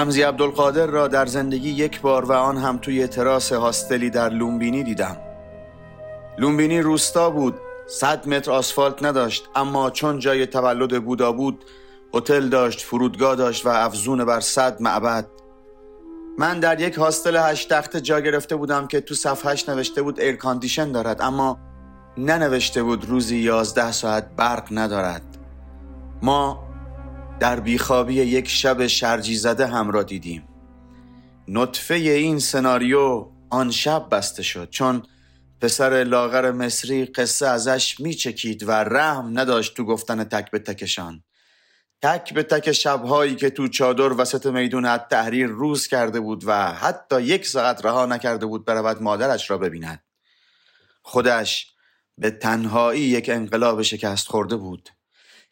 رمزی 0.00 0.22
عبدالقادر 0.22 0.86
را 0.86 1.08
در 1.08 1.26
زندگی 1.26 1.70
یک 1.70 2.00
بار 2.00 2.24
و 2.24 2.32
آن 2.32 2.56
هم 2.56 2.78
توی 2.78 3.06
تراس 3.06 3.52
hostel 3.52 4.02
ی 4.02 4.10
در 4.10 4.28
لومبینی 4.28 4.82
دیدم. 4.82 5.16
لومبینی 6.38 6.80
روستا 6.80 7.30
بود 7.30 7.54
صد 7.86 8.28
متر 8.28 8.50
آسفالت 8.50 9.02
نداشت 9.02 9.48
اما 9.54 9.90
چون 9.90 10.18
جای 10.18 10.46
تولد 10.46 11.04
بودا 11.04 11.32
بود 11.32 11.64
هتل 12.14 12.48
داشت 12.48 12.80
فرودگاه 12.80 13.36
داشت 13.36 13.66
و 13.66 13.68
افزون 13.68 14.24
بر 14.24 14.40
صد 14.40 14.82
معبد. 14.82 15.26
من 16.38 16.60
در 16.60 16.80
یک 16.80 16.94
hostel 16.94 17.36
هشت 17.36 17.72
تخته 17.72 18.00
جا 18.00 18.20
گرفته 18.20 18.56
بودم 18.56 18.86
که 18.86 19.00
تو 19.00 19.14
صفحش 19.14 19.68
نوشته 19.68 20.02
بود 20.02 20.20
air 20.20 20.36
condition 20.36 20.92
دارد 20.92 21.22
اما 21.22 21.58
ننوشته 22.18 22.82
بود 22.82 23.04
روزی 23.04 23.38
یازده 23.38 23.92
ساعت 23.92 24.36
برق 24.36 24.68
ندارد. 24.70 25.22
ما 26.22 26.69
در 27.40 27.60
بیخوابی 27.60 28.14
یک 28.14 28.48
شب 28.48 28.86
شرجی 28.86 29.36
زده 29.36 29.66
هم 29.66 29.90
را 29.90 30.02
دیدیم. 30.02 30.48
نطفه 31.48 31.94
این 31.94 32.38
سناریو 32.38 33.26
آن 33.50 33.70
شب 33.70 34.06
بسته 34.10 34.42
شد 34.42 34.70
چون 34.70 35.02
پسر 35.60 36.04
لاغر 36.04 36.50
مصری 36.50 37.04
قصه 37.04 37.46
ازش 37.46 38.00
میچکید 38.00 38.68
و 38.68 38.70
رحم 38.70 39.38
نداشت 39.38 39.76
تو 39.76 39.84
گفتن 39.84 40.24
تک 40.24 40.50
به 40.50 40.58
تکشان 40.58 41.24
تک 42.02 42.34
به 42.34 42.42
تک 42.42 42.72
شبهایی 42.72 43.36
که 43.36 43.50
تو 43.50 43.68
چادر 43.68 44.12
وسط 44.20 44.46
میدون 44.46 44.98
تحریر 44.98 45.46
روز 45.46 45.86
کرده 45.86 46.20
بود 46.20 46.42
و 46.46 46.72
حتی 46.72 47.22
یک 47.22 47.46
ساعت 47.46 47.84
رها 47.84 48.06
نکرده 48.06 48.46
بود 48.46 48.64
برود 48.64 49.02
مادرش 49.02 49.50
را 49.50 49.58
ببیند. 49.58 50.02
خودش 51.02 51.74
به 52.18 52.30
تنهایی 52.30 53.02
یک 53.02 53.28
انقلاب 53.28 53.82
شکست 53.82 54.28
خورده 54.28 54.56
بود. 54.56 54.90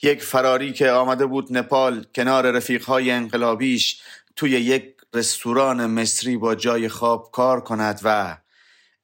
یک 0.02 0.22
فراری 0.22 0.72
که 0.72 0.90
آمده 0.90 1.26
بود 1.26 1.56
نپال 1.56 2.04
کنار 2.14 2.50
رفیقهای 2.50 3.10
انقلابیش 3.10 4.00
توی 4.36 4.50
یک 4.50 4.94
رستوران 5.14 5.86
مصری 5.86 6.36
با 6.36 6.54
جای 6.54 6.88
خواب 6.88 7.30
کار 7.32 7.60
کند 7.60 8.00
و 8.04 8.36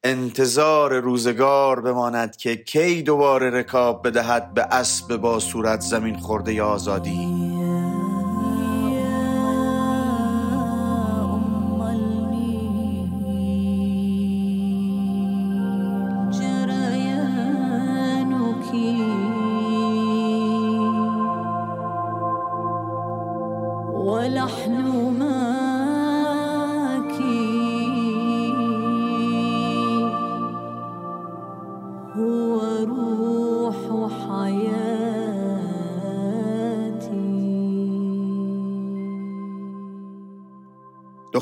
انتظار 0.03 0.99
روزگار 0.99 1.81
بماند 1.81 2.35
که 2.35 2.55
کی 2.55 3.03
دوباره 3.03 3.49
رکاب 3.49 4.07
بدهد 4.07 4.53
به 4.53 4.61
اسب 4.61 5.15
با 5.15 5.39
صورت 5.39 5.79
زمین 5.79 6.19
خورده 6.19 6.61
آزادی. 6.61 7.44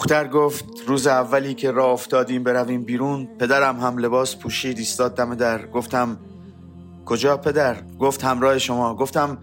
دختر 0.04 0.28
گفت 0.28 0.66
روز 0.88 1.08
اولی 1.08 1.54
که 1.54 1.72
راه 1.72 1.90
افتادیم 1.90 2.44
برویم 2.44 2.84
بیرون 2.84 3.26
پدرم 3.40 3.80
هم 3.80 3.98
لباس 3.98 4.36
پوشید 4.36 4.78
ایستاد 4.78 5.16
دم 5.16 5.36
در 5.36 5.68
گفتم 5.68 6.18
کجا 7.06 7.38
پدر؟ 7.38 7.82
گفت 8.00 8.24
همراه 8.24 8.58
شما. 8.58 8.96
گفتم 8.96 9.38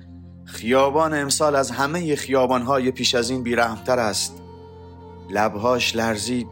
خیابان 0.44 1.15
امسال 1.15 1.56
از 1.56 1.71
همه 1.71 2.16
خیابانهای 2.16 2.91
پیش 2.91 3.15
از 3.15 3.31
این 3.31 3.43
بیرحمتر 3.43 3.98
است. 3.98 4.43
لبهاش 5.31 5.97
لرزید. 5.97 6.47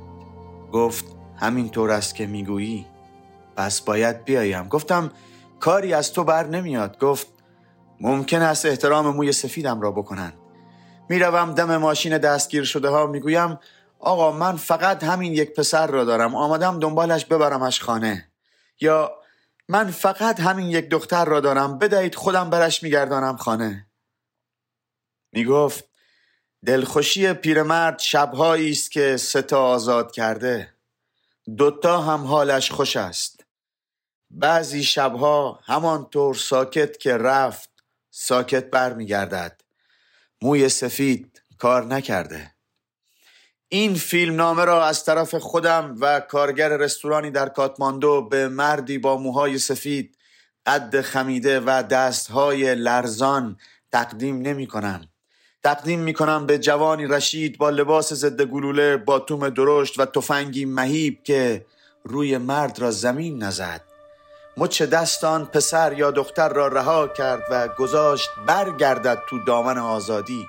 گفت 0.72 1.04
همینطور 1.36 1.90
است 1.90 2.14
که 2.14 2.26
می‌گویی. 2.26 2.86
پس 3.56 3.80
باید 3.80 4.24
بیایم. 4.24 4.68
گفتم 4.68 5.10
کاری 5.60 5.94
از 5.94 6.12
تو 6.12 6.24
بر 6.24 6.46
نمیاد. 6.46 6.98
گفت 6.98 7.26
ممکن 8.00 8.42
است 8.42 8.66
احترام 8.66 9.16
موی 9.16 9.32
سفیدم 9.32 9.80
را 9.80 9.90
بکنند. 9.90 10.34
می‌روم 11.08 11.52
دم 11.52 11.76
ماشین 11.76 12.18
دستگیر 12.18 12.64
شده 12.64 12.88
ها 12.88 13.06
می‌گویم 13.06 13.58
آقا 13.98 14.32
من 14.32 14.56
فقط 14.56 15.04
همین 15.04 15.32
یک 15.32 15.54
پسر 15.54 15.86
را 15.86 16.04
دارم. 16.04 16.34
آمدم 16.34 16.78
دنبالش 16.78 17.24
ببرمش 17.24 17.82
خانه. 17.82 18.30
یا 18.80 19.22
من 19.68 19.90
فقط 19.90 20.40
همین 20.40 20.70
یک 20.70 20.88
دختر 20.88 21.24
را 21.24 21.40
دارم. 21.40 21.78
بدهید 21.78 22.14
خودم 22.14 22.50
برش 22.50 22.82
میگردانم 22.82 23.36
خانه. 23.36 23.86
می‌گفت 25.32 25.84
دلخوشی 26.66 27.32
پیرمرد 27.32 27.98
شبهایی 27.98 28.70
است 28.70 28.90
که 28.90 29.16
ستا 29.16 29.64
آزاد 29.64 30.12
کرده. 30.12 30.74
دوتا 31.56 32.02
هم 32.02 32.24
حالش 32.24 32.70
خوش 32.70 32.96
است. 32.96 33.44
بعضی 34.30 34.84
شبها 34.84 35.60
همانطور 35.64 36.34
ساکت 36.34 36.98
که 36.98 37.16
رفت 37.16 37.70
ساکت 38.10 38.70
برمیگردد. 38.70 39.60
موی 40.42 40.68
سفید 40.68 41.42
کار 41.58 41.84
نکرده. 41.84 42.57
این 43.70 43.94
فیلم 43.94 44.36
نامه 44.36 44.64
را 44.64 44.84
از 44.84 45.04
طرف 45.04 45.34
خودم 45.34 45.96
و 46.00 46.20
کارگر 46.20 46.68
رستورانی 46.68 47.30
در 47.30 47.48
کاتماندو 47.48 48.22
به 48.22 48.48
مردی 48.48 48.98
با 48.98 49.16
موهای 49.16 49.58
سفید 49.58 50.16
قد 50.66 51.00
خمیده 51.00 51.60
و 51.60 51.82
دستهای 51.82 52.74
لرزان 52.74 53.56
تقدیم 53.92 54.42
نمی 54.42 54.66
کنم. 54.66 55.08
تقدیم 55.64 56.00
می 56.00 56.14
کنم 56.14 56.46
به 56.46 56.58
جوانی 56.58 57.06
رشید 57.06 57.58
با 57.58 57.70
لباس 57.70 58.12
ضد 58.12 58.42
گلوله 58.42 58.96
با 58.96 59.18
توم 59.18 59.48
درشت 59.48 60.00
و 60.00 60.04
تفنگی 60.04 60.64
مهیب 60.64 61.22
که 61.22 61.66
روی 62.04 62.38
مرد 62.38 62.78
را 62.78 62.90
زمین 62.90 63.42
نزد 63.42 63.80
مچ 64.56 64.82
دستان 64.82 65.46
پسر 65.46 65.92
یا 65.98 66.10
دختر 66.10 66.48
را 66.48 66.68
رها 66.68 67.08
کرد 67.08 67.42
و 67.50 67.68
گذاشت 67.68 68.28
برگردد 68.46 69.18
تو 69.28 69.38
دامن 69.44 69.78
آزادی 69.78 70.46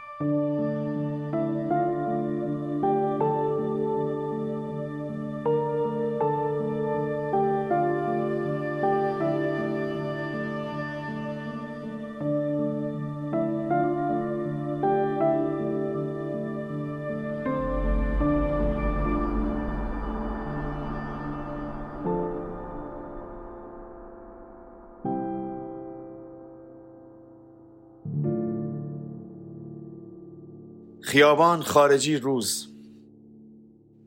خیابان 31.10 31.62
خارجی 31.62 32.18
روز. 32.18 32.68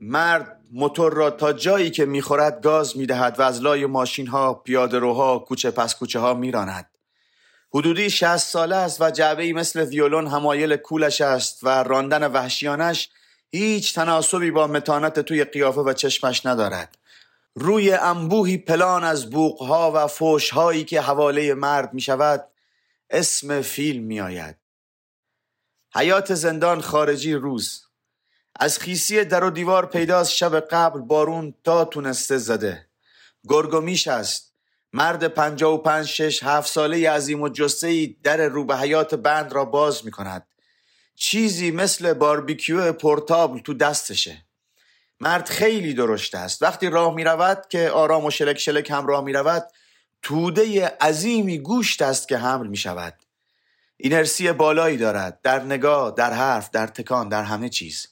مرد 0.01 0.61
موتور 0.73 1.13
را 1.13 1.31
تا 1.31 1.53
جایی 1.53 1.91
که 1.91 2.05
می‌خورد 2.05 2.63
گاز 2.63 2.97
می‌دهد 2.97 3.39
و 3.39 3.43
از 3.43 3.63
لای 3.63 3.87
ماشین 3.87 4.27
ها 4.27 4.55
پیاده 4.55 4.99
روها 4.99 5.39
کوچه 5.39 5.71
پس 5.71 5.95
کوچه 5.95 6.21
ها 6.21 6.35
میراند. 6.35 6.87
حدودی 7.75 8.11
60 8.11 8.37
ساله 8.37 8.77
است 8.77 9.01
و 9.01 9.11
جعبه 9.11 9.53
مثل 9.53 9.85
ویولون 9.85 10.27
همایل 10.27 10.77
کولش 10.77 11.21
است 11.21 11.59
و 11.63 11.69
راندن 11.83 12.33
وحشیانش 12.33 13.09
هیچ 13.51 13.95
تناسبی 13.95 14.51
با 14.51 14.67
متانت 14.67 15.21
توی 15.21 15.45
قیافه 15.45 15.81
و 15.81 15.93
چشمش 15.93 16.47
ندارد. 16.47 16.99
روی 17.55 17.93
انبوهی 17.93 18.59
پلان 18.59 19.05
از 19.05 19.31
بوقها 19.31 19.93
و 19.95 20.07
فوشهایی 20.07 20.85
که 20.85 21.01
حواله 21.01 21.55
مرد 21.55 21.95
می 21.95 22.01
شود 22.01 22.45
اسم 23.11 23.63
فیلم 23.63 24.05
می 24.05 24.21
آید 24.21 24.62
حیات 25.95 26.35
زندان 26.35 26.81
خارجی 26.81 27.35
روز. 27.35 27.83
از 28.57 28.79
خیسی 28.79 29.25
در 29.25 29.45
و 29.45 29.51
دیوار 29.51 29.87
پیداست 29.87 30.31
شب 30.31 30.61
قبل 30.61 31.01
بارون 31.01 31.55
تا 31.65 31.85
تونسته 31.85 32.39
زده. 32.39 32.87
گرگومیش 33.49 34.09
است. 34.09 34.53
مرد 34.93 35.27
پنجا 35.27 35.75
و 35.75 35.79
پنج 35.79 36.07
شش 36.07 36.43
هفت 36.43 36.71
ساله 36.71 37.11
عظیم 37.11 37.41
و 37.41 37.49
جسه 37.49 38.07
در 38.23 38.49
رو 38.49 38.65
به 38.65 38.77
حیات 38.77 39.15
بند 39.15 39.53
را 39.53 39.65
باز 39.65 40.05
می 40.05 40.11
کند 40.11 40.47
چیزی 41.15 41.71
مثل 41.71 42.13
باربیکیو 42.13 42.93
پورتابل 42.93 43.59
تو 43.59 43.75
دستشه. 43.75 44.45
مرد 45.21 45.49
خیلی 45.49 45.95
درشت 45.95 46.35
است. 46.35 46.63
وقتی 46.63 46.91
راه 46.91 47.15
می 47.15 47.25
رود 47.25 47.69
که 47.69 47.91
آرام 47.91 48.25
و 48.25 48.31
شلک 48.31 48.59
شلک 48.59 48.91
هم 48.91 49.07
راه 49.07 49.25
می 49.25 49.33
رود 49.33 49.67
توده 50.23 50.87
عظیمی 51.01 51.59
گوشت 51.59 52.03
است 52.03 52.29
که 52.29 52.37
حمل 52.39 52.67
می 52.67 52.77
شود 52.77 53.22
اینرسی 54.05 54.53
بالایی 54.53 54.97
دارد. 54.97 55.41
در 55.43 55.63
نگاه 55.63 56.15
در 56.17 56.33
حرف 56.33 56.71
در 56.71 56.87
تکان 56.87 57.29
در 57.29 57.43
همه 57.43 57.69
چیز. 57.69 58.07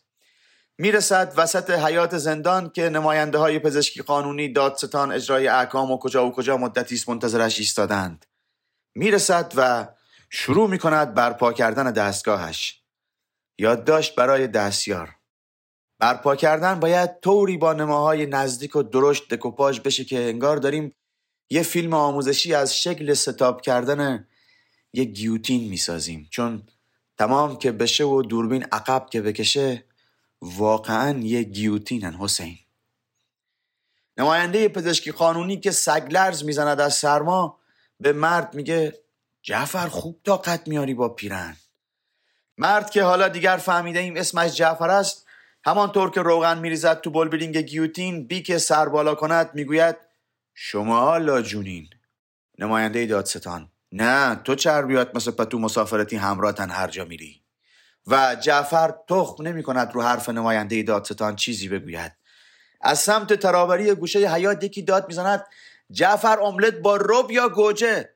می‌رسد 0.78 1.32
وسط 1.36 1.70
حیات 1.70 2.18
زندان 2.18 2.70
که 2.70 2.88
نماینده 2.88 3.38
های 3.38 3.58
پزشکی 3.58 4.02
قانونی 4.02 4.52
دادستان 4.52 5.12
اجرای 5.12 5.48
احکام 5.48 5.90
و 5.90 5.98
کجا 5.98 6.26
و 6.26 6.32
کجا 6.32 6.56
مدتی 6.56 6.94
است 6.94 7.08
منتظرش 7.08 7.58
ایستادند. 7.58 8.26
می‌رسد 8.94 9.52
و 9.56 9.88
شروع 10.30 10.70
می 10.70 10.78
کند 10.78 11.14
برپا 11.14 11.52
کردن 11.52 11.90
دستگاهش. 11.92 12.82
یادداشت 13.58 14.14
برای 14.14 14.46
دستیار. 14.46 15.16
برپا 15.98 16.36
کردن 16.36 16.80
باید 16.80 17.20
طوری 17.20 17.56
با 17.56 17.72
نماهای 17.72 18.26
نزدیک 18.26 18.76
و 18.76 18.82
درشت 18.82 19.34
دکوپاژ 19.34 19.80
بشه 19.80 20.04
که 20.04 20.18
انگار 20.18 20.56
داریم 20.56 20.94
یه 21.50 21.62
فیلم 21.62 21.94
آموزشی 21.94 22.54
از 22.54 22.76
شکل 22.76 23.14
setup 23.14 23.60
کردن 23.60 24.26
یه 24.92 25.04
گیوتین 25.04 25.68
می‌سازیم. 25.68 26.28
چون 26.30 26.62
تمام 27.18 27.58
که 27.58 27.72
بشه 27.72 28.04
و 28.04 28.22
دوربین 28.22 28.64
عقب 28.72 29.06
که 29.10 29.22
بکشه 29.22 29.84
واقعا 30.42 31.18
یه 31.18 31.42
گیوتینن 31.42 32.14
حسین. 32.14 32.58
نماینده 34.16 34.68
پزشکی 34.68 35.12
قانونی 35.12 35.56
که 35.56 35.70
سگ‌لرز 35.70 36.44
می‌زند 36.44 36.80
از 36.80 36.94
سرما 36.94 37.58
به 38.00 38.12
مرد 38.12 38.54
میگه 38.54 38.98
جعفر 39.42 39.88
خوب 39.88 40.20
طاقت 40.24 40.68
میاری 40.68 40.94
با 40.94 41.08
پیرن. 41.08 41.56
مرد 42.58 42.90
که 42.90 43.02
حالا 43.02 43.28
دیگر 43.28 43.56
فهمیده 43.56 43.98
ایم 43.98 44.16
اسمش 44.16 44.54
جعفر 44.54 44.90
است 44.90 45.26
همانطور 45.64 46.10
که 46.10 46.22
روغن 46.22 46.58
میریزد 46.58 47.00
تو 47.00 47.10
بلبرینگ 47.10 47.56
گیوتین 47.56 48.26
بی 48.26 48.42
که 48.42 48.58
سر 48.58 48.88
بالا 48.88 49.14
کند 49.14 49.50
می‌گوید 49.54 49.96
شما 50.54 51.16
لاجونین. 51.16 51.88
نماینده 52.58 53.06
دادستان. 53.06 53.68
نه 53.92 54.34
تو 54.34 54.54
چربیات 54.54 55.14
مثل 55.14 55.30
پتو 55.30 55.58
مسافرتی 55.58 56.16
همراهتن 56.16 56.70
هر 56.70 56.88
جا 56.88 57.04
میری؟ 57.04 57.42
و 58.06 58.36
جعفر 58.40 58.94
تخم 59.08 59.46
نمی 59.46 59.62
کند 59.62 59.92
رو 59.94 60.02
حرف 60.02 60.28
نماینده 60.28 60.82
دادستان 60.82 61.36
چیزی 61.36 61.68
بگوید. 61.68 62.12
از 62.80 62.98
سمت 62.98 63.32
ترابری 63.32 63.94
گوشه 63.94 64.18
حیات 64.18 64.64
یکی 64.64 64.82
داد 64.82 65.08
می‌زند 65.08 65.44
جعفر 65.90 66.40
املت 66.40 66.74
با 66.74 66.96
رب 66.96 67.30
یا 67.30 67.48
گوجه؟ 67.48 68.10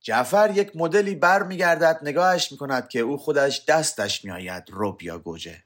جعفر 0.00 0.50
یک 0.54 0.72
مدلی 0.74 1.14
بر 1.14 1.42
میگردد 1.42 1.98
نگاهش 2.02 2.52
می‌کند 2.52 2.88
که 2.88 3.00
او 3.00 3.16
خودش 3.16 3.64
دستش 3.68 4.24
میآید 4.24 4.64
رب 4.72 5.02
یا 5.02 5.18
گوجه. 5.18 5.64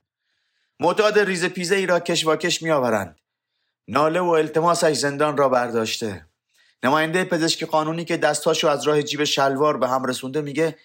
معتاد 0.81 1.19
ریز 1.19 1.45
پیزه 1.45 1.77
ای 1.77 1.87
را 1.87 2.01
کش 2.01 2.27
و 2.27 2.37
کش 2.37 2.63
میآورند. 2.63 3.17
ناله 3.89 4.21
و 4.21 4.29
التماسش 4.29 4.93
زندان 4.93 5.37
را 5.37 5.49
برداشته. 5.49 6.27
نماینده 6.85 7.25
پزشکی 7.25 7.67
قانونی 7.67 8.05
که 8.05 8.17
دستاشو 8.17 8.69
از 8.69 8.87
راه 8.87 9.03
جیب 9.03 9.25
شلوار 9.25 9.77
به 9.77 9.89
هم 9.89 10.05
رسونده 10.05 10.41
میگه 10.41 10.79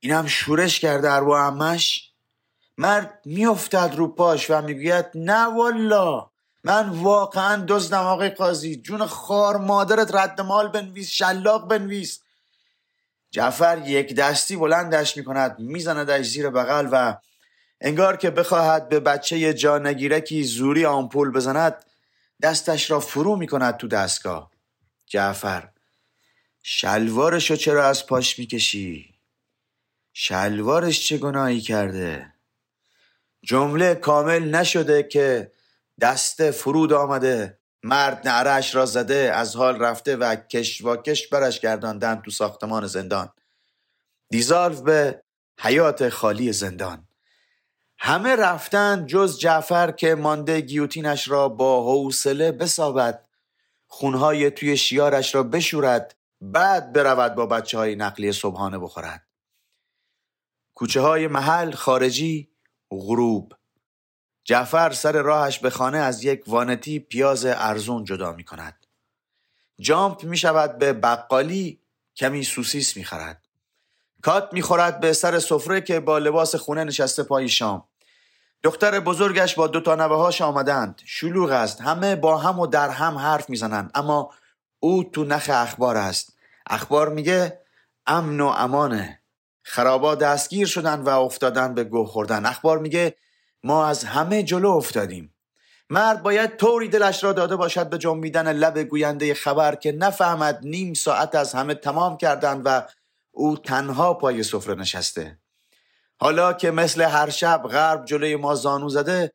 اینم 0.00 0.26
شورش 0.26 0.80
کرده 0.80 1.12
اروا 1.12 1.46
امش 1.46 2.12
مرد 2.78 3.20
میافتد 3.24 3.92
رو 3.96 4.08
پاش 4.08 4.50
و 4.50 4.62
می‌گوید 4.62 5.06
نه 5.14 5.44
والا 5.44 6.30
من 6.64 6.88
واقعا 6.88 7.64
دزدم 7.68 8.02
آقای 8.02 8.28
قاضی. 8.28 8.76
جون 8.76 9.06
خار 9.06 9.56
مادرت 9.56 10.14
رد 10.14 10.40
مال 10.40 10.68
بنویس 10.68 11.10
شلاق 11.10 11.68
بنویس. 11.68 12.20
جعفر 13.30 13.82
یک 13.86 14.14
دستی 14.14 14.56
بلندش 14.56 15.16
می‌کند 15.16 15.58
میزندش 15.58 16.26
زیر 16.26 16.50
بغل 16.50 16.88
و 16.92 17.16
انگار 17.80 18.16
که 18.16 18.30
بخواهد 18.30 18.88
به 18.88 19.00
بچه 19.00 19.54
جانگیرکی 19.54 20.44
زوری 20.44 20.86
آمپول 20.86 21.30
بزند 21.30 21.84
دستش 22.42 22.90
را 22.90 23.00
فرو 23.00 23.36
می‌کند 23.36 23.76
تو 23.76 23.88
دستگاه. 23.88 24.57
جعفر 25.08 25.68
شلوارشو 26.62 27.56
چرا 27.56 27.86
از 27.86 28.06
پاش 28.06 28.38
می‌کشی؟ 28.38 29.14
شلوارش 30.12 31.08
چه 31.08 31.18
گناهی 31.18 31.60
کرده؟ 31.60 32.34
جمله 33.42 33.94
کامل 33.94 34.54
نشده 34.54 35.02
که 35.02 35.52
دست 36.00 36.50
فرود 36.50 36.92
آمده 36.92 37.58
مرد 37.82 38.28
نعرش 38.28 38.74
را 38.74 38.86
زده 38.86 39.32
از 39.34 39.56
حال 39.56 39.78
رفته 39.78 40.16
و 40.16 40.36
کش 40.36 40.84
و 40.84 40.96
کش 40.96 41.28
برش 41.28 41.60
گرداندن 41.60 42.20
تو 42.24 42.30
ساختمان 42.30 42.86
زندان 42.86 43.32
دیزالف 44.30 44.80
به 44.80 45.22
حیات 45.60 46.08
خالی 46.08 46.52
زندان 46.52 47.08
همه 47.98 48.36
رفتن 48.36 49.06
جز 49.06 49.38
جعفر 49.38 49.90
که 49.90 50.14
مانده 50.14 50.60
گیوتینش 50.60 51.28
را 51.28 51.48
با 51.48 51.82
حوصله 51.82 52.52
بسابد 52.52 53.27
خونهای 53.88 54.50
توی 54.50 54.76
شیارش 54.76 55.34
را 55.34 55.42
بشورد 55.42 56.16
بعد 56.40 56.92
برود 56.92 57.34
با 57.34 57.46
بچه 57.46 57.78
های 57.78 57.96
نقلی 57.96 58.32
صبحانه 58.32 58.78
بخورد 58.78 59.26
کوچه 60.74 61.00
های 61.00 61.26
محل 61.26 61.70
خارجی 61.70 62.50
غروب 62.90 63.54
جعفر 64.48 64.92
سر 64.92 65.22
راهش 65.22 65.58
به 65.58 65.70
خانه 65.70 65.98
از 65.98 66.24
یک 66.24 66.42
وانتی 66.46 66.98
پیاز 66.98 67.44
ارزون 67.46 68.04
جدا 68.04 68.32
می 68.32 68.44
کند. 68.44 68.86
جامپ 69.80 70.24
می 70.24 70.36
شود 70.36 70.78
به 70.78 70.92
بقالی 70.92 71.82
کمی 72.16 72.44
سوسیس 72.44 72.96
می 72.96 73.04
خرد. 73.04 73.42
کات 74.22 74.48
می 74.52 74.62
خورد 74.62 75.00
به 75.00 75.12
سر 75.12 75.38
سفره 75.38 75.80
که 75.80 76.00
با 76.00 76.18
لباس 76.18 76.54
خونه 76.54 76.84
نشسته 76.84 77.22
پای 77.22 77.48
شام. 77.48 77.87
دختر 78.62 79.00
بزرگش 79.00 79.54
با 79.54 79.66
دو 79.66 79.80
تا 79.80 79.94
نوهاش 79.94 80.42
آمدند. 80.42 81.02
شلوغ 81.04 81.50
است. 81.50 81.80
همه 81.80 82.16
با 82.16 82.38
هم 82.38 82.58
و 82.58 82.66
در 82.66 82.88
هم 82.88 83.18
حرف 83.18 83.50
می‌زنند. 83.50 83.90
اما 83.94 84.30
او 84.80 85.04
تو 85.04 85.24
نخ 85.24 85.50
اخبار 85.52 85.96
است. 85.96 86.36
اخبار 86.66 87.08
میگه 87.08 87.60
امن 88.06 88.40
و 88.40 88.46
امانه. 88.46 89.20
خرابا 89.62 90.14
دستگیر 90.14 90.66
شدن 90.66 91.00
و 91.00 91.08
افتادن 91.08 91.74
به 91.74 91.84
گوه 91.84 92.06
خوردن. 92.06 92.46
اخبار 92.46 92.78
میگه 92.78 93.16
ما 93.64 93.86
از 93.86 94.04
همه 94.04 94.42
جلو 94.42 94.70
افتادیم 94.70 95.34
مرد 95.90 96.22
باید 96.22 96.56
طوری 96.56 96.88
دلش 96.88 97.24
را 97.24 97.32
داده 97.32 97.56
باشد 97.56 97.88
به 97.88 97.98
جنبیدن 97.98 98.52
لب 98.52 98.78
گوینده 98.78 99.34
خبر 99.34 99.74
که 99.74 99.92
نفهمد 99.92 100.60
نیم 100.62 100.94
ساعت 100.94 101.34
از 101.34 101.54
همه 101.54 101.74
تمام 101.74 102.16
کردند 102.16 102.62
و 102.64 102.82
او 103.30 103.56
تنها 103.56 104.14
پای 104.14 104.42
سفره 104.42 104.74
نشسته 104.74 105.38
حالا 106.20 106.52
که 106.52 106.70
مثل 106.70 107.02
هر 107.02 107.30
شب 107.30 107.62
غرب 107.62 108.04
جلوی 108.04 108.36
ما 108.36 108.54
زانو 108.54 108.88
زده 108.88 109.32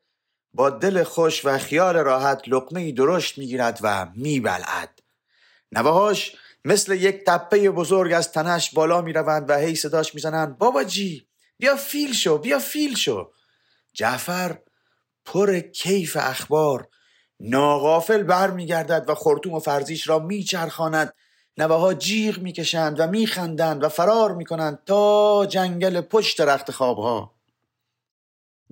با 0.54 0.70
دل 0.70 1.02
خوش 1.02 1.44
و 1.44 1.58
خیال 1.58 1.96
راحت 1.96 2.42
لقمه 2.46 2.92
درشت 2.92 3.38
می‌گیرد 3.38 3.78
و 3.82 4.06
میبلعد. 4.14 4.98
نوهاش 5.72 6.36
مثل 6.64 6.92
یک 6.92 7.24
تپه 7.24 7.70
بزرگ 7.70 8.12
از 8.12 8.32
تنش 8.32 8.74
بالا 8.74 9.00
می‌روند 9.02 9.50
و 9.50 9.58
هی 9.58 9.74
صداش 9.74 10.14
می‌زنند 10.14 10.58
بابا 10.58 10.84
جی 10.84 11.28
بیا 11.58 11.76
فیل 11.76 12.12
شو 12.12 12.38
بیا 12.38 12.58
فیل 12.58 12.96
شو. 12.96 13.30
جعفر 13.94 14.58
پر 15.24 15.60
کیف 15.60 16.16
اخبار 16.20 16.88
ناغافل 17.40 18.22
برمیگردد 18.22 19.04
و 19.08 19.14
خورتوم 19.14 19.52
و 19.52 19.58
فرزیش 19.60 20.08
را 20.08 20.18
میچرخاند 20.18 21.14
نوه 21.58 21.76
ها 21.76 21.94
جیغ 21.94 22.38
می‌کشند 22.38 23.00
و 23.00 23.06
میخندند 23.06 23.84
و 23.84 23.88
فرار 23.88 24.34
می‌کنند 24.34 24.84
تا 24.86 25.46
جنگل 25.46 26.00
پشت 26.00 26.40
رخت 26.40 26.70
خوابها. 26.70 27.34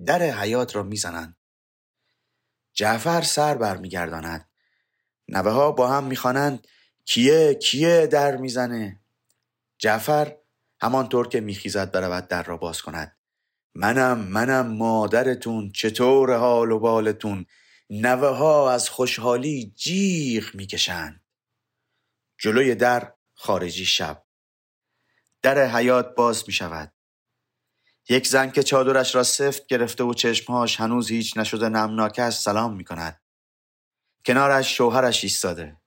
در 0.05 0.21
حیات 0.21 0.75
را 0.75 0.83
می‌زنند. 0.83 1.35
جعفر 2.73 3.21
سر 3.21 3.55
برمیگرداند. 3.55 4.49
نوه 5.27 5.51
ها 5.51 5.71
با 5.71 5.87
هم 5.87 6.03
می‌خوانند. 6.03 6.67
کیه 7.05 7.53
کیه 7.53 8.07
در 8.07 8.37
می‌زنه؟ 8.37 8.99
جعفر 9.77 10.35
همانطور 10.81 11.27
که 11.27 11.41
میخیزد 11.41 11.91
برود 11.91 12.27
در 12.27 12.43
را 12.43 12.57
باز 12.57 12.81
کند. 12.81 13.17
منم 13.75 14.17
منم 14.17 14.67
مادرتون 14.67 15.71
چطور 15.71 16.37
حال 16.37 16.71
و 16.71 16.79
بالتون؟ 16.79 17.45
نوه 17.89 18.27
ها 18.27 18.71
از 18.71 18.89
خوشحالی 18.89 19.73
جیغ 19.75 20.55
می‌کشند. 20.55 21.22
جلوی 22.43 22.75
در 22.75 23.13
خارجی 23.33 23.85
شب. 23.85 24.23
در 25.41 25.65
حیات 25.65 26.15
باز 26.15 26.43
می 26.47 26.53
شود. 26.53 26.93
یک 28.09 28.27
زن 28.27 28.51
که 28.51 28.63
چادرش 28.63 29.15
را 29.15 29.23
سفت 29.23 29.67
گرفته 29.67 30.03
و 30.03 30.13
چشمهاش 30.13 30.79
هنوز 30.79 31.11
هیچ 31.11 31.37
نشده 31.37 31.69
نمناک 31.69 32.19
است 32.19 32.43
سلام 32.43 32.75
می 32.75 32.83
کند. 32.83 33.21
کنارش 34.25 34.77
شوهرش 34.77 35.23
ایستاده. 35.23 35.77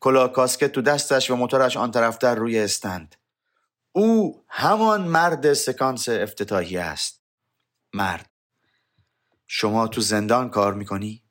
کلا 0.00 0.28
کاسکت 0.28 0.72
تو 0.72 0.82
دستش 0.82 1.30
و 1.30 1.36
موتورش 1.36 1.76
آن 1.76 1.90
طرفتر 1.90 2.34
روی 2.34 2.58
استند. 2.58 3.16
او 3.92 4.44
همان 4.48 5.04
مرد 5.04 5.52
سکانس 5.52 6.08
افتتاحی 6.08 6.76
است. 6.76 7.22
مرد. 7.94 8.30
شما 9.46 9.88
تو 9.88 10.00
زندان 10.00 10.50
کار 10.50 10.74
می‌کنی؟ 10.74 11.24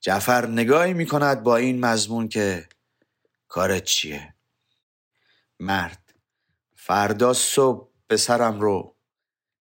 جعفر 0.00 0.46
نگاهی 0.46 0.94
می‌کند 0.94 1.42
با 1.42 1.56
این 1.56 1.80
مضمون 1.80 2.28
که 2.28 2.68
کارت 3.48 3.84
چیه؟ 3.84 4.34
مرد. 5.60 6.14
فردا 6.76 7.32
صبح 7.32 7.88
به 8.06 8.36
رو 8.36 8.96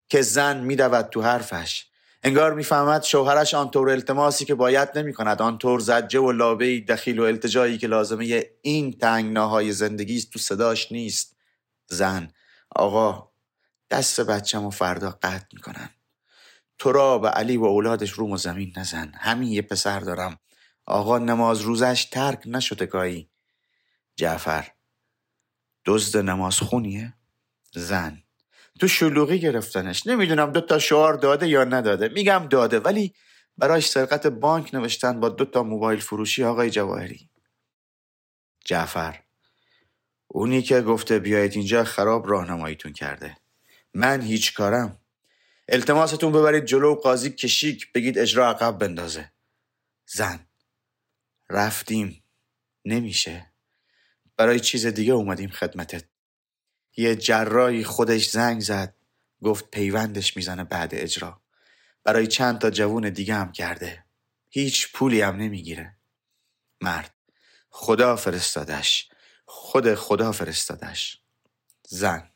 که 0.10 0.22
زن 0.22 0.60
میدود 0.60 1.02
تو 1.02 1.22
حرفش. 1.22 1.86
انگار 2.24 2.54
می‌فهمد 2.54 3.04
شوهرش 3.04 3.54
آنطور 3.54 3.90
التماسی 3.90 4.46
که 4.46 4.56
باید 4.56 4.98
نمی 4.98 5.14
کند 5.14 5.42
آنطور 5.42 5.80
زجه 5.80 6.20
و 6.20 6.32
لابه 6.32 6.80
دخیل 6.80 7.20
و 7.20 7.24
التجایی 7.24 7.78
که 7.78 7.88
لازمه 7.88 8.46
این 8.62 8.92
تنگناهای 8.92 9.72
زندگی 9.72 10.22
تو 10.22 10.40
صداش 10.40 10.92
نیست. 10.92 11.36
زن 11.88 12.32
آقا 12.70 13.32
دست 13.90 14.22
بچم 14.22 14.66
و 14.66 14.70
فردا 14.70 15.20
قطع 15.22 15.46
می‌کنن. 15.54 15.90
تو 16.78 16.92
را 16.92 17.18
به 17.18 17.30
علی 17.30 17.58
و 17.58 17.64
اولادش 17.64 18.12
روم 18.12 18.32
و 18.32 18.38
زمین 18.38 18.74
نزن. 18.78 19.12
همین 19.16 19.52
یه 19.52 19.62
پسر 19.62 20.00
دارم. 20.00 20.40
آقا 20.86 21.18
نماز 21.18 21.62
روزش 21.62 22.06
ترک 22.12 22.44
نشده 22.46 22.86
گاهی. 22.86 23.30
جعفر. 24.16 24.72
دزد 25.86 26.18
نماز 26.18 26.60
خونیه؟ 26.60 27.14
زن. 27.74 28.24
تو 28.80 28.88
شلوغی 28.88 29.40
گرفتنش. 29.40 30.08
نمی‌دونم 30.08 30.52
دو 30.52 30.62
تا 30.62 30.80
شعار 30.80 31.14
داده 31.14 31.48
یا 31.48 31.64
نداده. 31.64 32.08
میگم 32.08 32.48
داده 32.50 32.80
ولی 32.80 33.14
برایش 33.58 33.88
سرقت 33.88 34.28
بانک 34.28 34.76
نوشتن 34.76 35.20
با 35.20 35.30
دو 35.30 35.46
تا 35.46 35.64
موبایل 35.64 36.00
فروشی 36.00 36.44
آقای 36.44 36.70
جواهری. 36.70 37.30
جعفر. 38.66 39.20
اونی 40.28 40.62
که 40.62 40.82
گفته 40.82 41.20
بیاید 41.20 41.54
اینجا 41.54 41.84
خراب 41.84 42.30
راهنماییتون 42.30 42.94
کرده. 42.94 43.38
من 43.94 44.22
هیچ 44.22 44.54
کارم. 44.54 45.00
التماستون 45.68 46.32
ببرید 46.32 46.66
جلو 46.66 46.96
قاضی 46.96 47.30
کشیک 47.30 47.92
بگید 47.94 48.20
اجرا 48.20 48.50
عقب 48.50 48.78
بندازه. 48.78 49.32
زن. 50.08 50.48
رفتیم. 51.50 52.24
نمیشه. 52.86 53.55
برای 54.38 54.60
چیز 54.60 54.86
دیگه 54.86 55.14
اومدیم 55.14 55.50
خدمتت 55.50 56.04
یه 56.98 57.16
جرایی 57.16 57.84
خودش 57.84 58.30
زنگ 58.30 58.62
زد 58.62 58.96
گفت 59.44 59.72
پیوندش 59.72 60.38
می‌زنه 60.38 60.64
بعد 60.64 60.96
اجرا. 60.96 61.42
برای 62.04 62.28
چند 62.28 62.60
تا 62.60 62.70
جوون 62.70 63.10
دیگه 63.10 63.36
هم 63.36 63.52
کرده. 63.52 64.06
هیچ 64.50 64.92
پولی 64.94 65.22
هم 65.22 65.36
نمی‌گیره. 65.36 65.96
مرد. 66.82 67.14
خدا 67.70 68.16
فرستادش. 68.16 69.10
خود 69.46 69.96
خدا 69.96 70.32
فرستادش. 70.32 71.22
زن. 71.88 72.30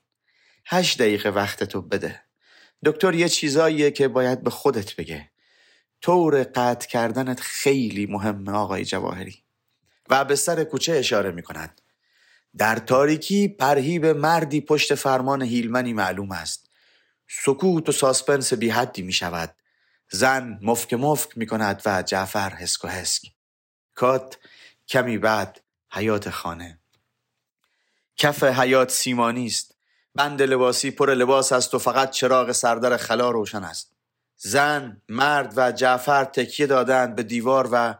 هشت 0.66 0.98
دقیقه 0.98 1.30
وقتتو 1.30 1.82
بده. 1.82 2.22
دکتر 2.86 3.14
یه 3.14 3.30
چیزاییه 3.30 3.92
که 3.92 4.08
باید 4.08 4.44
به 4.44 4.50
خودت 4.50 4.96
بگه. 4.96 5.32
طور 6.02 6.44
قطع 6.44 6.88
کردنت 6.88 7.40
خیلی 7.40 8.06
مهمه 8.06 8.52
آقای 8.52 8.86
جواهری. 8.86 9.44
و 10.10 10.26
به 10.26 10.36
سر 10.36 10.64
کوچه 10.64 10.94
اشاره 10.94 11.32
می 11.32 11.42
کند 11.42 11.82
در 12.58 12.76
تاریکی 12.76 13.48
پرهیب 13.48 14.06
مردی 14.06 14.62
پشت 14.62 14.96
فرمان 14.96 15.42
هیلمنی 15.42 15.94
معلوم 15.94 16.32
است. 16.32 16.70
سکوت 17.28 17.90
و 17.90 17.92
suspense 17.92 18.54
بی 18.54 18.70
حدی 18.70 19.02
می 19.02 19.14
شود. 19.14 19.56
زن 20.12 20.60
مفک 20.62 20.94
مفک 20.94 21.38
می 21.38 21.46
کند 21.46 21.82
و 21.86 22.04
جعفر 22.04 22.50
هسک 22.50 22.86
و 22.86 22.88
هسک 22.88 23.32
cut 23.96 24.38
کمی 24.88 25.18
بعد 25.18 25.62
حیاط 25.92 26.30
خانه. 26.30 26.80
کف 28.18 28.44
حیاط 28.44 28.92
سیمانی 28.92 29.46
است. 29.46 29.76
بند 30.16 30.42
لباسی 30.42 30.92
پر 30.92 31.14
لباس 31.14 31.52
است 31.52 31.74
و 31.74 31.80
فقط 31.80 32.12
چراغ 32.12 32.52
سردر 32.52 32.98
خلا 32.98 33.32
روشن 33.32 33.64
است. 33.64 33.94
زن، 34.38 35.02
مرد 35.10 35.54
و 35.56 35.72
جعفر 35.72 36.24
تکیه 36.24 36.68
دادند 36.68 37.16
به 37.16 37.24
دیوار 37.24 37.70
و 37.72 37.96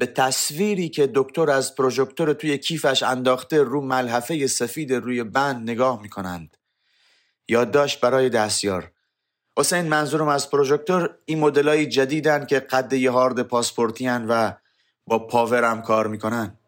به 0.00 0.06
تصویری 0.06 0.88
که 0.88 1.10
دکتر 1.14 1.50
از 1.50 1.74
پروژکتور 1.74 2.32
توی 2.32 2.58
کیفش 2.58 3.02
انداخته 3.02 3.62
رو 3.62 3.80
ملحفه 3.80 4.46
سفید 4.46 4.92
روی 4.92 5.24
بند 5.24 5.70
نگاه 5.70 6.02
می 6.02 6.08
کنند. 6.08 6.56
یادداشت 7.48 8.00
برای 8.00 8.28
دستیار. 8.28 8.90
حسین 9.58 9.82
منظورم 9.82 10.28
از 10.28 10.50
پروژکتور 10.50 11.14
این 11.24 11.38
مدلای 11.38 11.86
جدیدن 11.86 12.46
که 12.46 12.60
قد 12.60 12.92
یه 12.92 13.10
هارد 13.10 13.42
پاسپورتی 13.42 14.08
و 14.08 14.52
با 15.06 15.18
پاورم 15.18 15.82
کار 15.82 16.06
می‌کنن. 16.06 16.58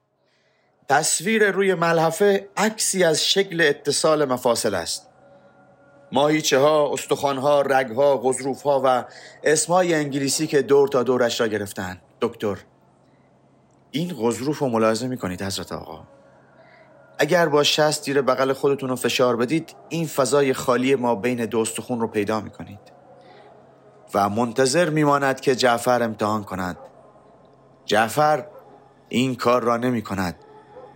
تصویر 0.88 1.50
روی 1.50 1.74
ملحفه 1.74 2.48
عکسی 2.56 3.04
از 3.04 3.24
شکل 3.24 3.60
اتصال 3.60 4.24
مفاصل 4.24 4.74
است. 4.74 5.08
ماهیچه 6.12 6.58
ها، 6.58 6.92
استخوان 6.92 7.38
ها، 7.38 7.62
رگ 7.62 7.90
ها، 7.90 8.18
غضروف 8.18 8.62
ها 8.62 8.82
و 8.84 9.04
اسمای 9.44 9.94
انگلیسی 9.94 10.46
که 10.46 10.62
دور 10.62 10.88
تا 10.88 11.02
دورش 11.02 11.40
را 11.40 11.46
گرفتن 11.46 12.00
دکتر 12.20 12.58
این 13.94 14.14
غضروف 14.18 14.58
رو 14.58 14.68
ملاحظه 14.68 15.06
می‌کنید 15.06 15.42
حضرت 15.42 15.72
آقا؟ 15.72 16.04
اگر 17.18 17.48
با 17.48 17.62
شست 17.62 18.04
دیر 18.04 18.22
بغل 18.22 18.52
خودتون 18.52 18.88
رو 18.88 18.96
فشار 18.96 19.36
بدید 19.36 19.74
این 19.88 20.06
فضای 20.06 20.52
خالی 20.52 20.94
ما 20.94 21.14
بین 21.14 21.46
دو 21.46 21.58
استخون 21.58 22.00
رو 22.00 22.06
پیدا 22.06 22.40
می‌کنید. 22.40 22.92
و 24.14 24.28
منتظر 24.28 24.90
میماند 24.90 25.40
که 25.40 25.56
جعفر 25.56 26.02
امتحان 26.02 26.44
کند. 26.44 26.76
جعفر 27.84 28.46
این 29.08 29.34
کار 29.34 29.62
را 29.62 29.76
نمی 29.76 30.02
کند 30.02 30.34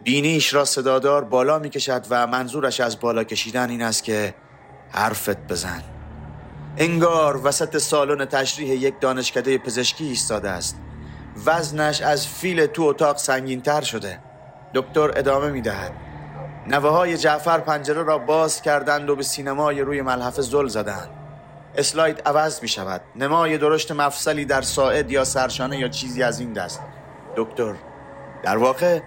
بینیش 0.04 0.54
را 0.54 0.64
صدادار 0.64 1.24
بالا 1.24 1.58
می 1.58 1.68
کشد 1.70 2.06
و 2.10 2.26
منظورش 2.26 2.80
از 2.80 3.00
بالا 3.00 3.24
کشیدن 3.24 3.70
این 3.70 3.82
است 3.82 4.04
که 4.04 4.34
حرفت 4.90 5.46
بزن. 5.46 5.82
انگار 6.76 7.46
وسط 7.46 7.78
سالن 7.78 8.24
تشریح 8.24 8.70
یک 8.70 9.00
دانشکده 9.00 9.58
پزشکی 9.58 10.04
ایستاده 10.04 10.50
است. 10.50 10.76
وزنش 11.44 12.02
از 12.02 12.26
فیل 12.26 12.66
تو 12.66 12.82
اتاق 12.82 13.16
تر 13.64 13.80
شده. 13.80 14.18
دکتر 14.74 15.18
ادامه 15.18 15.50
می 15.50 15.60
دهد 15.60 15.92
نوه 16.66 16.90
های 16.90 17.16
جعفر 17.16 17.58
پنجره 17.58 18.02
را 18.02 18.18
باز 18.18 18.62
کردند 18.62 19.10
و 19.10 19.16
به 19.16 19.22
سینمای 19.22 19.80
روی 19.80 20.02
ملحفه 20.02 20.42
زل 20.42 20.66
زدند. 20.66 21.08
اسلاید 21.76 22.22
عوض 22.26 22.62
می 22.62 22.68
شود 22.68 23.00
نمای 23.16 23.58
درشت 23.58 23.92
مفصلی 23.92 24.44
در 24.44 24.62
ساعد 24.62 25.10
یا 25.10 25.24
سرشانه 25.24 25.78
یا 25.78 25.88
چیزی 25.88 26.22
از 26.22 26.40
این 26.40 26.52
دست. 26.52 26.80
دکتر 27.36 27.74
در 28.42 28.56
واقع 28.56 29.00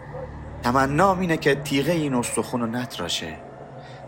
تمنام 0.63 1.19
اینه 1.19 1.37
که 1.37 1.55
تیغه 1.55 1.91
این 1.91 2.15
استخون 2.15 2.61
رو 2.61 2.67
نتراشه. 2.67 3.35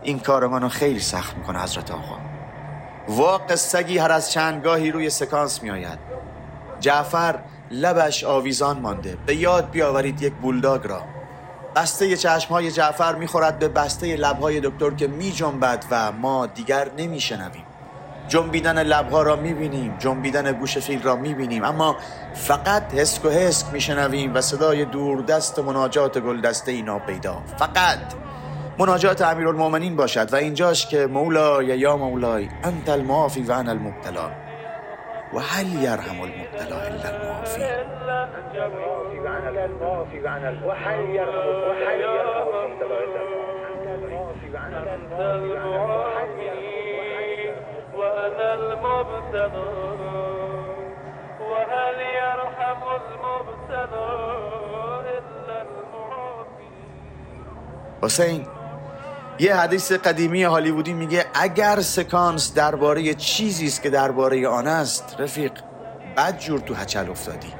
این 0.02 0.18
کار 0.18 0.46
منو 0.46 0.68
خیلی 0.68 1.00
سخت 1.00 1.36
می‌کنه 1.36 1.62
حضرت 1.62 1.90
آقا. 1.90 2.18
واقع 3.08 3.54
سگی 3.54 3.98
هر 3.98 4.12
از 4.12 4.30
چندگاهی 4.32 4.90
روی 4.90 5.10
سکانس 5.10 5.62
میآید. 5.62 5.98
جعفر 6.80 7.38
لبش 7.72 8.24
آویزان 8.24 8.78
مانده. 8.78 9.16
به 9.26 9.34
یاد 9.34 9.70
بیاورید 9.70 10.22
یک 10.22 10.32
بولداگ 10.32 10.86
را. 10.86 11.02
بسته 11.76 12.16
چشم 12.16 12.48
های 12.48 12.70
جعفر 12.70 13.14
می‌خورد 13.14 13.58
به 13.58 13.68
بسته 13.68 14.16
لبهای 14.16 14.60
دکتر 14.60 14.90
که 14.90 15.06
می 15.06 15.32
جنبد 15.32 15.84
و 15.90 16.12
ما 16.12 16.46
دیگر 16.46 16.88
نمیشنویم. 16.98 17.64
جنبیدن 18.28 18.82
لبها 18.82 19.22
را 19.22 19.36
می‌بینیم 19.36 19.96
جنبیدن 19.98 20.52
گوش 20.52 20.78
فیل 20.78 21.02
را 21.02 21.16
می‌بینیم 21.16 21.64
اما 21.64 21.96
فقط 22.34 22.94
هسک 22.94 23.24
و 23.24 23.28
هسک 23.28 23.66
میشنویم 23.72 24.34
و 24.34 24.40
صدای 24.40 24.84
دوردست 24.84 25.58
مناجات 25.58 26.18
گلدسته 26.18 26.72
ای 26.72 26.82
ناپیدا 26.82 27.42
فقط. 27.58 27.98
مناجات 28.78 29.22
امیرالمومنین 29.22 29.96
باشد 29.96 30.32
و 30.32 30.36
اینجاش 30.36 30.86
که 30.86 31.06
مولای 31.06 31.66
یا 31.66 31.96
مولای 31.96 32.48
انت 32.64 32.88
المعافی 32.88 33.42
و 33.42 33.52
انا 33.52 33.70
المبتلا. 33.70 34.41
وهل 35.32 35.84
يرحم 35.84 36.24
المبتلى 36.24 36.88
إلا 36.88 37.16
المعافي؟ 37.16 37.60
المبتلى 39.64 39.64
المعافي؟ 39.64 40.20
المبتلى 48.54 49.62
المبتلى 53.04 54.02
المعافي؟ 55.62 56.68
حسين 58.02 58.46
یه 59.38 59.56
حدیث 59.56 59.92
قدیمی 59.92 60.42
هالیوودی 60.42 60.92
میگه 60.92 61.26
اگر 61.34 61.80
سکانس 61.80 62.54
درباره 62.54 63.14
چیزی 63.14 63.66
است 63.66 63.82
که 63.82 63.90
درباره 63.90 64.48
آن 64.48 64.66
است 64.66 65.16
رفیق 65.18 65.52
بد 66.16 66.38
جور 66.38 66.60
تو 66.60 66.74
هچل 66.74 67.10
افتادی. 67.10 67.52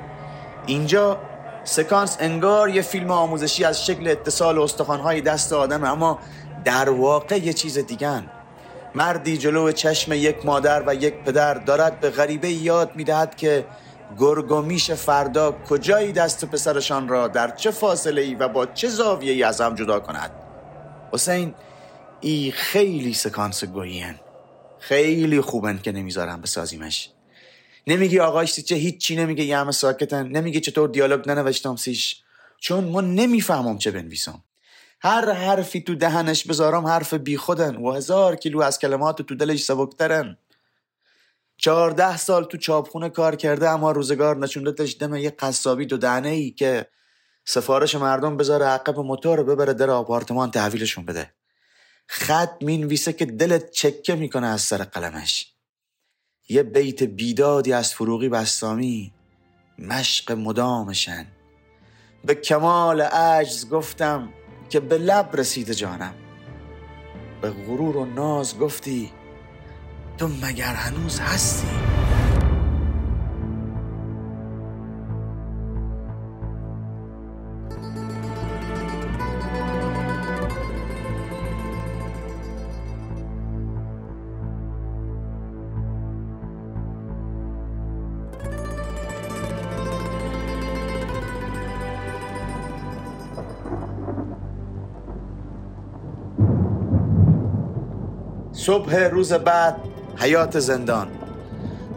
اینجا 0.67 1.19
سکانس 1.64 2.17
انگار 2.21 2.69
یه 2.69 2.83
فیلم 2.83 3.11
آموزشی 3.11 3.64
از 3.64 3.87
شکل 3.87 4.09
اتصال 4.09 4.59
استخوانهای 4.59 5.21
دست 5.21 5.52
آدم 5.52 5.85
اما 5.85 6.19
در 6.64 6.91
واقع 6.91 7.38
یه 7.38 7.52
چیز 7.52 7.79
دیگن 7.79 8.31
مردی 8.95 9.38
جلو 9.38 9.73
چشم 9.73 10.12
یک 10.12 10.47
مادر 10.47 10.83
و 10.87 10.95
یک 10.95 11.14
پدر 11.25 11.55
دارد 11.55 12.00
به 12.00 12.11
غریبه 12.11 12.50
یاد 12.50 12.91
می‌دهد 12.97 13.37
که 13.37 13.67
گرگومیش 14.19 14.91
فردا 14.91 15.52
کجایی 15.69 16.12
دست 16.12 16.45
پسرشان 16.45 17.09
را 17.09 17.29
در 17.29 17.50
چه 17.50 17.71
فاصله 17.71 18.23
ای 18.23 18.35
و 18.35 18.49
با 18.49 18.67
چه 18.67 18.88
زاویه 18.88 19.33
ای 19.33 19.43
از 19.43 19.61
هم 19.61 19.75
جدا 19.75 20.00
کند. 20.00 20.42
حسین 21.12 21.54
ای 22.21 22.50
خیلی 22.50 23.14
سکانس 23.14 23.64
گویین 23.64 24.14
خیلی 24.78 25.40
خوبن 25.40 25.78
که 25.78 25.92
نمی‌ذارم 25.92 26.40
بسازیمش. 26.40 27.11
نمیگی 27.87 28.19
آقایش 28.19 28.61
چه 28.61 28.75
هیچی 28.75 29.16
نمیگه 29.16 29.45
یه 29.45 29.59
همه 29.59 29.73
ساکتن. 29.73 30.28
نمیگه 30.28 30.61
چطور 30.61 30.88
دیالوگ 30.88 31.28
ننوشتم 31.28 31.76
سیش. 31.76 32.23
چون 32.59 32.85
ما 32.85 33.00
نمی‌فهمم 33.00 33.78
چه 33.78 33.90
بنویسم. 33.90 34.42
هر 35.00 35.33
حرفی 35.33 35.81
تو 35.81 35.95
دهنش 35.95 36.47
بذارم 36.47 36.87
حرف 36.87 37.14
بی 37.14 37.37
خودن 37.37 37.76
و 37.76 37.92
هزار 37.92 38.37
کیلو 38.37 38.61
از 38.61 38.78
کلمات 38.78 39.23
تو 39.23 39.35
دلش 39.35 39.64
سبکترن. 39.64 40.37
چهارده 41.57 42.16
سال 42.16 42.45
تو 42.45 42.57
چاپخونه 42.59 43.09
کار 43.09 43.37
کرده 43.37 43.69
اما 43.69 43.92
روزگار 43.92 44.37
نشوندتش 44.37 44.97
دم 45.00 45.14
یه 45.14 45.31
قصابی 45.31 45.87
دو 45.87 45.97
دهنه 45.97 46.28
ای 46.28 46.50
که 46.50 46.87
سفارش 47.45 47.95
مردم 47.95 48.37
بذاره 48.37 48.67
عقب 48.67 48.99
موتور 48.99 49.43
ببره 49.43 49.73
در 49.73 49.91
آپارتمان 49.91 50.51
تحویلشون 50.51 51.05
بده. 51.05 51.33
خط 52.07 52.53
می‌نویسه 52.61 53.13
که 53.13 53.27
دلت 53.27 53.71
چکه 53.71 54.15
می‌کنه 54.15 54.47
از 54.47 54.61
سر 54.61 54.77
قلمش. 54.77 55.53
یه 56.49 56.63
بیت 56.63 57.03
بیدادی 57.03 57.73
از 57.73 57.95
فروغی 57.95 58.29
بستامی 58.29 59.13
مشق 59.79 60.33
مدامشن. 60.33 61.27
به 62.25 62.35
کمال 62.35 63.01
عجز 63.01 63.69
گفتم 63.69 64.33
که 64.71 64.81
به 64.81 64.99
لب 64.99 65.37
رسید 65.37 65.73
جانم. 65.73 66.15
به 67.43 67.51
غرور 67.51 67.97
و 67.97 68.05
ناز 68.05 68.59
گفتی 68.59 69.13
تو 70.19 70.29
مگر 70.29 70.75
هنوز 70.75 71.21
هستی؟ 71.21 71.92
صبح 98.73 98.97
روز 98.97 99.33
بعد 99.33 99.76
حیات 100.17 100.59
زندان. 100.59 101.09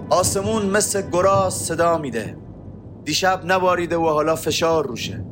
آسمون 0.10 0.66
مثل 0.66 1.10
گراز 1.12 1.54
صدا 1.54 1.98
میده. 1.98 2.38
دیشب 3.04 3.46
نواریده 3.46 3.98
و 3.98 4.10
حالا 4.10 4.36
فشار 4.36 4.88
روشه. 4.88 5.26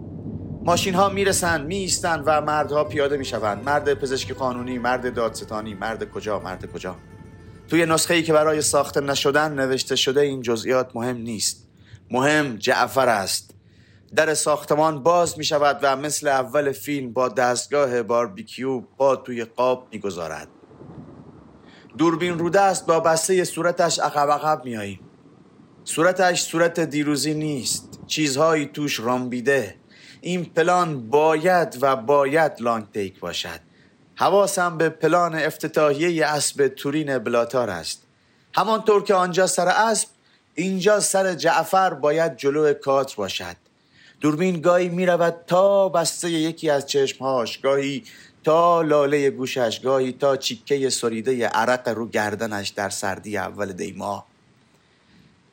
ماشین 0.66 0.94
ها 0.94 1.10
می‌رسن 1.10 1.62
میستن 1.66 2.24
و 2.26 2.42
مردها 2.42 2.84
پیاده 2.84 3.18
می‌شوند. 3.18 3.64
مرد 3.64 3.94
پزشکی 3.94 4.34
قانونی 4.34 4.78
مرد 4.78 5.14
دادستانی 5.14 5.74
مرد 5.74 6.12
کجا 6.12 6.40
مرد 6.40 6.72
کجا. 6.72 6.96
توی 7.68 7.86
نسخه 7.86 8.14
ای 8.14 8.24
که 8.24 8.34
برای 8.34 8.62
ساخته 8.62 9.02
نشدن 9.02 9.52
نوشته 9.54 9.96
شده 9.96 10.22
این 10.22 10.42
جزئیات 10.42 10.96
مهم 10.96 11.18
نیست. 11.18 11.68
مهم 12.12 12.56
جعفر 12.56 13.10
است. 13.10 13.56
در 14.16 14.34
ساختمان 14.34 15.04
باز 15.04 15.38
می 15.38 15.44
شود 15.44 15.80
و 15.82 15.96
مثل 15.96 16.28
اول 16.28 16.72
فیلم 16.72 17.14
با 17.14 17.30
دستگاه 17.30 18.04
باربیکیو 18.04 18.82
با 18.98 19.16
توی 19.16 19.44
قاب 19.46 19.88
می‌گذارد. 19.92 20.48
دوربین 21.98 22.40
روده 22.40 22.62
است 22.62 22.86
با 22.86 23.00
بسته 23.00 23.44
صورتش 23.44 24.00
عقب 24.00 24.32
عقب 24.32 24.66
میاییم 24.66 25.00
صورتش 25.86 26.42
صورت 26.42 26.80
دیروزی 26.80 27.34
نیست 27.34 28.00
چیزهایی 28.08 28.66
توش 28.66 29.00
رامبیده. 29.00 29.76
این 30.22 30.46
پلان 30.46 31.10
باید 31.10 31.78
و 31.82 31.96
باید 31.96 32.52
لانگ 32.60 32.92
تیک 32.94 33.20
باشد. 33.20 33.60
حواسم 34.16 34.78
به 34.78 34.90
پلان 34.90 35.36
افتتاحیه 35.36 36.26
اسب 36.26 36.68
تورین 36.68 37.18
بلاتار 37.18 37.70
است. 37.70 38.04
همانطور 38.56 39.04
که 39.04 39.14
آنجا 39.14 39.48
سر 39.48 39.68
اسب 39.68 40.08
اینجا 40.56 41.00
سر 41.00 41.34
جعفر 41.34 41.94
باید 41.94 42.38
جلو 42.38 42.74
کات 42.74 43.16
باشد. 43.16 43.56
دوربین 44.22 44.62
گاهی 44.62 44.90
می 44.90 45.06
رود 45.06 45.36
تا 45.48 45.90
بسته 45.90 46.32
یکی 46.32 46.70
از 46.70 46.86
چشمهاش 46.86 47.58
گاهی 47.58 48.04
تا 48.44 48.82
لاله 48.82 49.30
گوشش 49.30 49.80
گاهی 49.84 50.12
تا 50.12 50.38
چیکه 50.38 50.90
سریده 50.90 51.48
عرق 51.48 51.90
رو 51.90 52.10
گردنش 52.10 52.70
در 52.70 52.90
سردی 52.90 53.38
اول 53.38 53.72
دیما. 53.72 54.26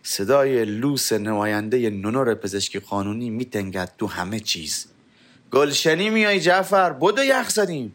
صدای 0.02 0.64
لوس 0.64 1.12
نماینده 1.12 1.90
نونور 1.90 2.34
پزشکی 2.34 2.78
قانونی 2.78 3.30
میتنگد 3.30 3.92
تو 3.98 4.06
همه 4.06 4.40
چیز. 4.40 4.86
گلشنی 5.52 6.10
میای 6.10 6.40
جعفر 6.40 6.92
بدو 6.92 7.24
یخ 7.24 7.50
زدیم. 7.50 7.94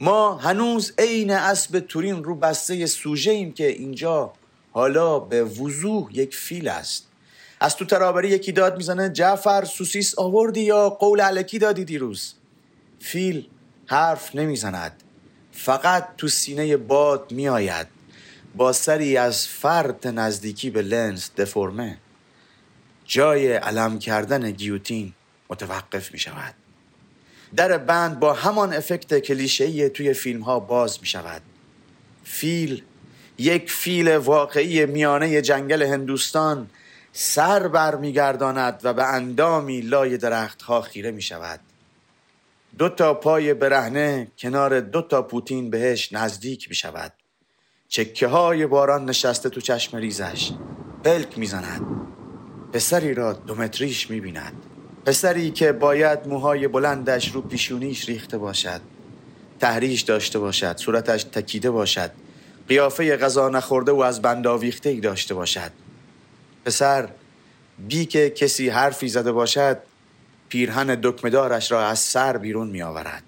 ما 0.00 0.36
هنوز 0.36 0.92
عین 0.98 1.30
اسب 1.30 1.80
تورین 1.80 2.24
رو 2.24 2.34
بسته 2.34 2.86
سوژه 2.86 3.30
ایم 3.30 3.52
که 3.52 3.66
اینجا 3.66 4.32
حالا 4.72 5.18
به 5.18 5.44
وضوح 5.44 6.08
یک 6.12 6.34
فیل 6.36 6.68
است. 6.68 7.08
از 7.60 7.76
تو 7.76 7.84
ترابری 7.84 8.28
یکی 8.28 8.52
داد 8.52 8.76
می‌زنه 8.76 9.08
جعفر 9.08 9.64
سوسیس 9.64 10.18
آوردی 10.18 10.60
یا 10.60 10.90
قول 10.90 11.20
علکی 11.20 11.58
دادی 11.58 11.84
دیروز؟ 11.84 12.34
فیل 12.98 13.46
حرف 13.86 14.34
نمی‌زند. 14.34 15.02
فقط 15.52 16.08
تو 16.16 16.28
سینه 16.28 16.76
باد 16.76 17.32
میآید. 17.32 17.86
با 18.56 18.72
سری 18.72 19.16
از 19.16 19.48
فرد 19.48 20.08
نزدیکی 20.08 20.70
به 20.70 20.82
لنز 20.82 21.28
دفرمه. 21.36 21.98
جای 23.04 23.52
علم 23.52 23.98
کردن 23.98 24.50
گیوتین 24.50 25.12
متوقف 25.50 26.12
می 26.12 26.18
شود 26.18 26.54
در 27.56 27.78
بند 27.78 28.20
با 28.20 28.32
همان 28.32 28.72
افکت 28.72 29.18
کلیشه‌ای 29.18 29.90
توی 29.90 30.12
فیلم 30.12 30.40
ها 30.40 30.60
باز 30.60 31.00
می 31.00 31.06
شود 31.06 31.42
فیل 32.24 32.82
یک 33.38 33.72
فیل 33.72 34.16
واقعی 34.16 34.86
میانه 34.86 35.42
جنگل 35.42 35.82
هندوستان 35.82 36.70
سر 37.12 37.68
برمیگرداند 37.68 38.80
و 38.84 38.94
به 38.94 39.04
اندامی 39.04 39.80
لای 39.80 40.16
درختها 40.16 40.80
خیره 40.80 41.10
می 41.10 41.22
شود 41.22 41.60
دو 42.78 42.88
تا 42.88 43.14
پای 43.14 43.54
برهنه 43.54 44.28
کنار 44.38 44.80
دو 44.80 45.02
تا 45.02 45.22
پوتین 45.22 45.70
بهش 45.70 46.12
نزدیک 46.12 46.68
می 46.68 46.74
شود 46.74 47.12
چکه 47.88 48.26
های 48.26 48.66
باران 48.66 49.04
نشسته 49.04 49.48
تو 49.48 49.60
چشم 49.60 49.96
ریزش. 49.96 50.50
پلک 51.04 51.38
می‌زند. 51.38 51.86
پسری 52.72 53.14
را 53.14 53.32
دومتریش 53.32 54.10
می 54.10 54.20
بیند 54.20 54.52
پسری 55.06 55.50
که 55.50 55.72
باید 55.72 56.26
موهای 56.26 56.68
بلندش 56.68 57.30
رو 57.30 57.40
پیشونیش 57.40 58.08
ریخته 58.08 58.38
باشد. 58.38 58.80
تحریش 59.60 60.02
داشته 60.02 60.38
باشد. 60.38 60.76
صورتش 60.76 61.24
تکیده 61.24 61.70
باشد. 61.70 62.10
قیافه 62.68 63.16
غذا 63.16 63.48
نخورده 63.48 63.92
و 63.92 64.00
از 64.00 64.22
بند 64.22 64.46
آویخته 64.46 64.88
ای 64.88 65.00
داشته 65.00 65.34
باشد. 65.34 65.70
پسر 66.64 67.08
بی 67.78 68.06
که 68.06 68.30
کسی 68.30 68.68
حرفی 68.68 69.08
زده 69.08 69.32
باشد 69.32 69.78
پیرهن 70.48 70.98
دکمدارش 71.02 71.72
را 71.72 71.86
از 71.86 71.98
سر 71.98 72.36
بیرون 72.36 72.68
می 72.68 72.82
آورد 72.82 73.22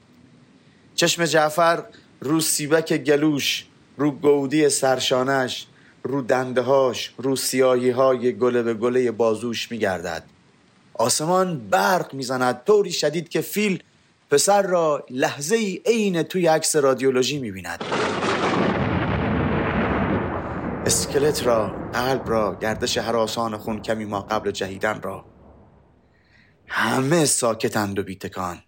چشم 0.95 1.25
جعفر 1.25 1.83
رو 2.21 2.41
سیبک 2.41 2.93
گلوش 2.93 3.67
رو 3.97 4.11
گودی 4.11 4.69
سرشانش 4.69 5.67
رو 6.03 6.23
دندهاش 6.23 7.15
رو 7.17 7.37
سیاهی 7.37 7.91
های 7.91 8.33
گله 8.33 8.63
به 8.63 8.75
گله 8.75 9.11
بازوش 9.11 9.71
می 9.71 9.79
گردد 9.79 10.23
آسمان 10.95 11.69
برق 11.71 12.15
می‌زند 12.15 12.63
طوری 12.67 12.93
شدید 12.93 13.29
که 13.29 13.41
فیل 13.41 13.83
پسر 14.31 14.63
را 14.63 15.05
لحظه 15.11 15.57
ای 15.57 15.81
عین 15.87 16.23
توی 16.23 16.47
عکس 16.47 16.77
رادیولوژی 16.77 17.39
می 17.39 17.51
بیند 17.51 17.85
اسکلت 20.87 21.47
را 21.47 21.75
قلب 21.93 22.31
را 22.31 22.59
گردش 22.61 22.99
حراسان 22.99 23.57
خون 23.57 23.83
کمی 23.83 24.05
ما 24.05 24.21
قبل 24.21 24.51
جهیدن 24.51 25.01
را 25.03 25.25
همه 26.69 27.25
ساکتند 27.25 27.99
و 27.99 28.03
بیتکان. 28.03 28.63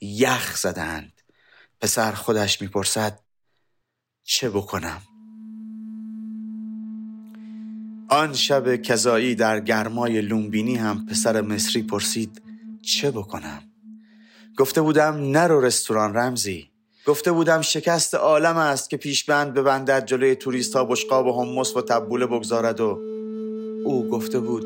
یخ 0.00 0.56
زدند. 0.56 1.12
پسر 1.80 2.12
خودش 2.12 2.62
می‌پرسد 2.62 3.20
چه 4.24 4.50
بکنم؟ 4.50 5.02
آن 8.08 8.34
شب 8.34 8.76
کذایی 8.76 9.34
در 9.34 9.60
گرمای 9.60 10.20
لومبینی 10.20 10.76
هم 10.76 11.06
پسر 11.06 11.40
مصری 11.40 11.82
پرسید 11.82 12.42
چه 12.82 13.10
بکنم؟ 13.10 13.62
گفته 14.56 14.80
بودم 14.80 15.14
نرو 15.14 15.60
رستوران 15.60 16.14
رمزی. 16.14 16.70
گفته 17.06 17.32
بودم 17.32 17.60
شکست 17.60 18.14
عالم 18.14 18.56
است 18.56 18.90
که 18.90 18.96
پیشبند 18.96 19.54
ببندد 19.54 20.06
جلوی 20.06 20.36
توریست 20.36 20.76
ها 20.76 20.84
بشقاب 20.84 21.26
و 21.26 21.42
همس 21.42 21.76
و 21.76 21.82
تبوله 21.82 22.26
بگذارد 22.26 22.80
و 22.80 22.98
او 23.84 24.08
گفته 24.08 24.40
بود 24.40 24.64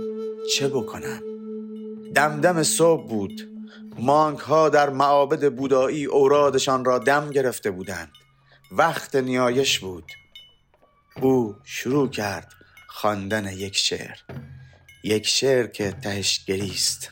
چه 0.56 0.68
بکنم؟ 0.68 1.31
دمدم 2.14 2.62
صبح 2.62 3.08
بود. 3.08 3.48
مانک 3.98 4.38
ها 4.38 4.68
در 4.68 4.90
معابد 4.90 5.54
بودایی 5.54 6.04
اورادشان 6.04 6.84
را 6.84 6.98
دم 6.98 7.30
گرفته 7.30 7.70
بودند. 7.70 8.12
وقت 8.72 9.16
نیایش 9.16 9.78
بود. 9.78 10.12
او 11.20 11.56
شروع 11.64 12.08
کرد 12.08 12.52
خواندن 12.88 13.52
یک 13.52 13.76
شعر. 13.76 14.16
یک 15.04 15.26
شعر 15.26 15.66
که 15.66 15.92
تهش 15.92 16.44
گریست. 16.44 17.10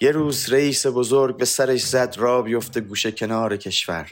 یه 0.00 0.10
روز 0.10 0.52
رئیس 0.52 0.86
بزرگ 0.86 1.36
به 1.36 1.44
سرش 1.44 1.86
زد 1.86 2.14
را 2.18 2.42
بیفته 2.42 2.80
گوشه 2.80 3.12
کنار 3.12 3.56
کشور. 3.56 4.10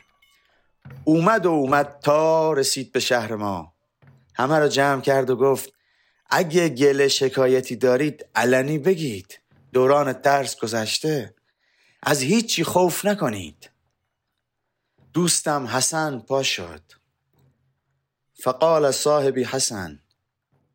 اومد 1.05 1.47
و 1.47 1.51
اومد 1.51 1.99
تا 2.03 2.53
رسید 2.53 2.93
به 2.93 3.01
شهر 3.01 3.35
ما. 3.35 3.75
همه 4.35 4.59
را 4.59 4.69
جمع 4.69 5.01
کرد 5.01 5.31
و 5.31 5.37
گفت 5.37 5.73
اگه 6.31 6.69
گله 6.69 7.09
شکایتی 7.09 7.77
دارید 7.77 8.27
علنی 8.35 8.79
بگید. 8.79 9.41
دوران 9.73 10.13
ترس 10.13 10.57
گذشته. 10.57 11.35
از 12.03 12.23
هیچی 12.23 12.65
خوف 12.65 13.05
نکنید. 13.05 13.71
دوستم 15.13 15.67
حسن 15.67 16.19
پا 16.19 16.43
شد. 16.43 16.83
فقال 18.35 18.91
صاحبی 18.91 19.45
حسن 19.45 20.03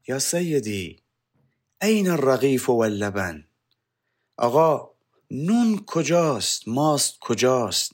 یا 0.07 0.19
سیدی 0.19 1.03
این 1.81 2.09
الرغیف 2.09 2.69
واللبن. 2.69 3.47
آقا 4.37 4.91
نون 5.31 5.83
کجاست؟ 5.85 6.67
ماست 6.67 7.19
کجاست؟ 7.19 7.91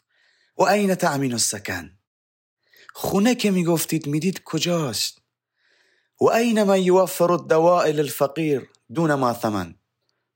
و 0.58 0.64
عین 0.64 0.96
تأمین 0.96 1.32
السکن. 1.32 1.98
خونه 2.94 3.36
که 3.36 3.52
می‌گفتید 3.52 4.08
می‌دید 4.08 4.44
کجاست؟ 4.44 5.21
و 6.22 6.30
عین 6.30 6.64
من 6.64 6.82
یوفر 6.82 7.32
الدواء 7.32 7.88
للفقیر 7.88 8.70
دون 8.96 9.14
ما 9.14 9.34
ثمن؟ 9.34 9.76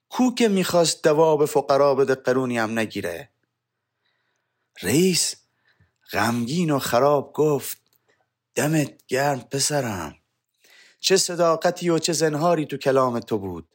کو 0.10 0.34
که 0.36 0.48
می‌خواست 0.48 1.04
دوا 1.04 1.38
به 1.38 1.45
فقرا 1.45 1.95
بده 1.95 2.15
قرونی 2.15 2.58
هم 2.58 2.80
نگیره. 2.80 3.30
رئیس 4.82 5.36
غمگین 6.12 6.71
و 6.71 6.80
خراب 6.80 7.34
گفت 7.34 7.78
دمت 8.56 8.91
گرم 9.08 9.39
پسرم 9.39 10.15
چه 11.00 11.17
صداقتی 11.17 11.89
و 11.89 12.00
چه 12.00 12.13
زنهاری 12.13 12.65
تو 12.65 12.78
کلام 12.78 13.19
تو 13.19 13.38
بود. 13.38 13.67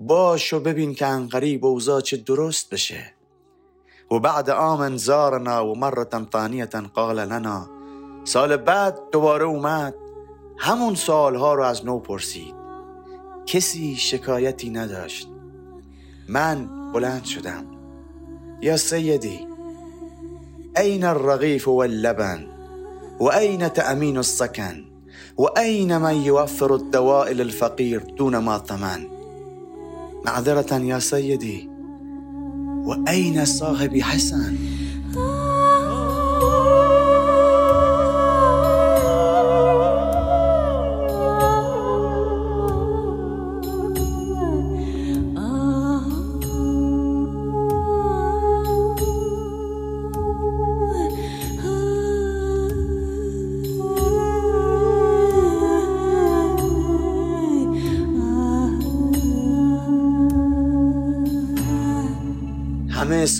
باش 0.00 0.52
و 0.52 0.60
ببین 0.60 0.94
که 0.94 1.06
انقریب 1.06 1.64
اوضاع 1.64 2.00
چه 2.00 2.16
درست 2.16 2.70
بشه. 2.70 3.14
و 4.10 4.18
بعد 4.18 4.50
آمن 4.50 4.96
زارنا 4.96 5.66
و 5.66 5.78
مرتا 5.78 6.26
ثانیه 6.32 6.66
قال 6.66 7.24
لنا 7.24 7.70
سال 8.24 8.56
بعد 8.56 8.98
دوباره 9.12 9.44
اومد. 9.44 10.05
همون 10.58 10.94
سالها 10.94 11.54
رو 11.54 11.62
از 11.62 11.84
نو 11.84 11.98
پرسید. 11.98 12.54
کسی 13.46 13.96
شکایتی 13.96 14.70
نداشت. 14.70 15.28
من 16.28 16.68
بلند 16.92 17.24
شدم. 17.24 17.64
یا 18.62 18.76
سیدی 18.76 19.46
أين 20.76 21.04
الرغيف 21.04 21.68
واللبن 21.68 22.46
وأين 23.20 23.72
تأمين 23.72 24.16
السكن 24.18 24.84
وأين 25.36 25.98
من 25.98 26.14
يوفر 26.14 26.74
الدواء 26.74 27.32
للفقير 27.32 28.02
دون 28.02 28.36
ما 28.36 28.58
ثمن. 28.58 29.06
معذرة 30.26 30.76
يا 30.78 30.98
سيدي 30.98 31.70
وأين 32.86 33.44
صاحبي 33.44 34.02
حسن؟ 34.02 34.75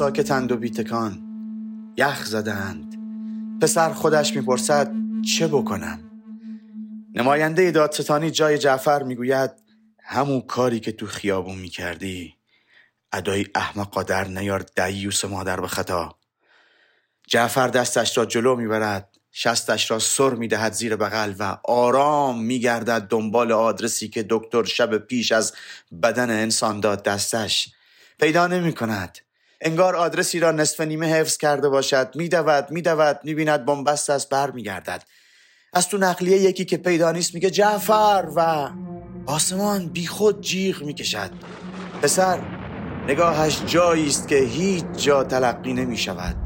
ساکتند 0.07 0.53
و 0.53 0.57
بیتکان. 0.57 1.23
یخ 1.97 2.25
زدند. 2.25 2.95
پسر 3.63 3.93
خودش 3.93 4.37
می‌پرسد 4.37 4.93
چه 5.39 5.47
بکنم؟ 5.47 6.01
نماینده 7.15 7.71
دادستانی 7.71 8.31
جای 8.31 8.59
جعفر 8.59 9.03
می‌گوید 9.03 9.51
همون 10.03 10.41
کاری 10.41 10.81
که 10.81 10.93
تو 10.93 11.07
خیابون 11.07 11.59
می‌کردی. 11.59 12.35
ادای 13.13 13.47
احمقا 13.55 14.03
در 14.03 14.29
نیار 14.29 14.65
دیوس 14.77 15.25
مادر 15.25 15.61
به 15.61 15.69
خطا. 15.69 16.19
جعفر 17.29 17.69
دستش 17.69 18.19
را 18.19 18.27
جلو 18.27 18.57
می‌برد. 18.57 19.17
شستش 19.33 19.91
را 19.91 19.99
سر 19.99 20.31
می‌دهد 20.31 20.73
زیر 20.73 20.97
بغل 20.97 21.35
و 21.39 21.59
آرام 21.65 22.43
میگردد 22.43 23.07
دنبال 23.09 23.53
آدرسی 23.53 24.09
که 24.09 24.27
دکتر 24.31 24.65
شب 24.65 24.99
پیش 24.99 25.33
از 25.33 25.53
بدن 26.03 26.31
انسان 26.31 26.81
داد 26.81 27.03
دستش. 27.03 27.73
پیدا 28.21 28.47
نمی 28.47 28.73
کند 28.73 29.19
انگار 29.61 29.97
آدرسی 29.97 30.41
را 30.41 30.53
نصف 30.53 30.81
نیمه 30.81 31.07
حفظ 31.07 31.37
کرده 31.37 31.69
باشد. 31.69 32.11
میدود 32.15 32.71
میدود 32.71 33.19
می‌بیند 33.25 33.65
بنبست 33.65 34.11
است 34.11 34.29
بر 34.29 34.51
میگردد. 34.51 35.03
از 35.73 35.89
تو 35.89 35.99
نقلیه 35.99 36.39
یکی 36.39 36.65
که 36.65 36.77
پیدا 36.77 37.13
نیست 37.13 37.35
میگه 37.35 37.51
جعفر 37.51 38.29
و 38.37 38.69
آسمان 39.27 39.87
بیخود 39.87 40.41
جیغ 40.41 40.83
می‌کشد. 40.83 41.31
پسر 42.03 42.39
نگاهش 43.09 43.63
جایی 43.67 44.07
است 44.07 44.29
که 44.29 44.37
هیچ 44.37 44.85
جا 44.97 45.25
تلقی 45.25 45.73
نمی 45.73 45.97
شود 45.97 46.37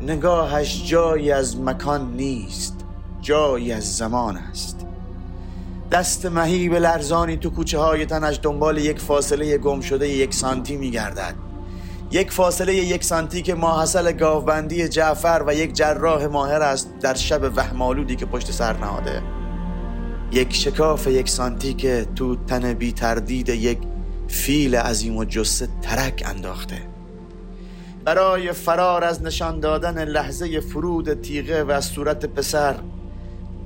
نگاهش 0.00 0.82
جایی 0.86 1.32
از 1.32 1.60
مکان 1.60 2.12
نیست 2.12 2.74
جایی 3.20 3.72
از 3.72 3.96
زمان 3.96 4.36
است. 4.36 4.86
دست 5.92 6.26
مهیب 6.26 6.74
لرزانی 6.74 7.36
تو 7.36 7.50
کوچه 7.50 7.78
های 7.78 8.06
تنش 8.06 8.40
دنبال 8.42 8.78
یک 8.78 8.98
فاصله 8.98 9.58
گم 9.58 9.80
شده 9.80 10.08
یک 10.08 10.34
سانتی 10.34 10.76
می 10.76 10.90
گردد 10.90 11.47
یک 12.10 12.32
فاصله 12.32 12.74
یک 12.74 13.04
سانتی 13.04 13.42
که 13.42 13.54
ماحصل 13.54 14.12
گاوبندی 14.12 14.88
جعفر 14.88 15.44
و 15.46 15.54
یک 15.54 15.72
جراح 15.72 16.26
ماهر 16.26 16.62
است 16.62 16.98
در 17.00 17.14
شب 17.14 17.52
وهمالودی 17.56 18.16
که 18.16 18.26
پشت 18.26 18.50
سر 18.50 18.76
نهاده. 18.76 19.22
یک 20.32 20.54
شکاف 20.54 21.06
یک 21.06 21.28
سانتی 21.28 21.74
که 21.74 22.06
تو 22.16 22.36
تن 22.36 22.72
بی 22.74 22.92
تردید 22.92 23.48
یک 23.48 23.78
فیل 24.28 24.76
عظیم 24.76 25.16
و 25.16 25.24
جسه 25.24 25.68
ترک 25.82 26.22
انداخته. 26.26 26.76
برای 28.04 28.52
فرار 28.52 29.04
از 29.04 29.22
نشان 29.22 29.60
دادن 29.60 30.04
لحظه 30.04 30.60
فرود 30.60 31.22
تیغه 31.22 31.62
و 31.62 31.80
صورت 31.80 32.26
پسر 32.26 32.74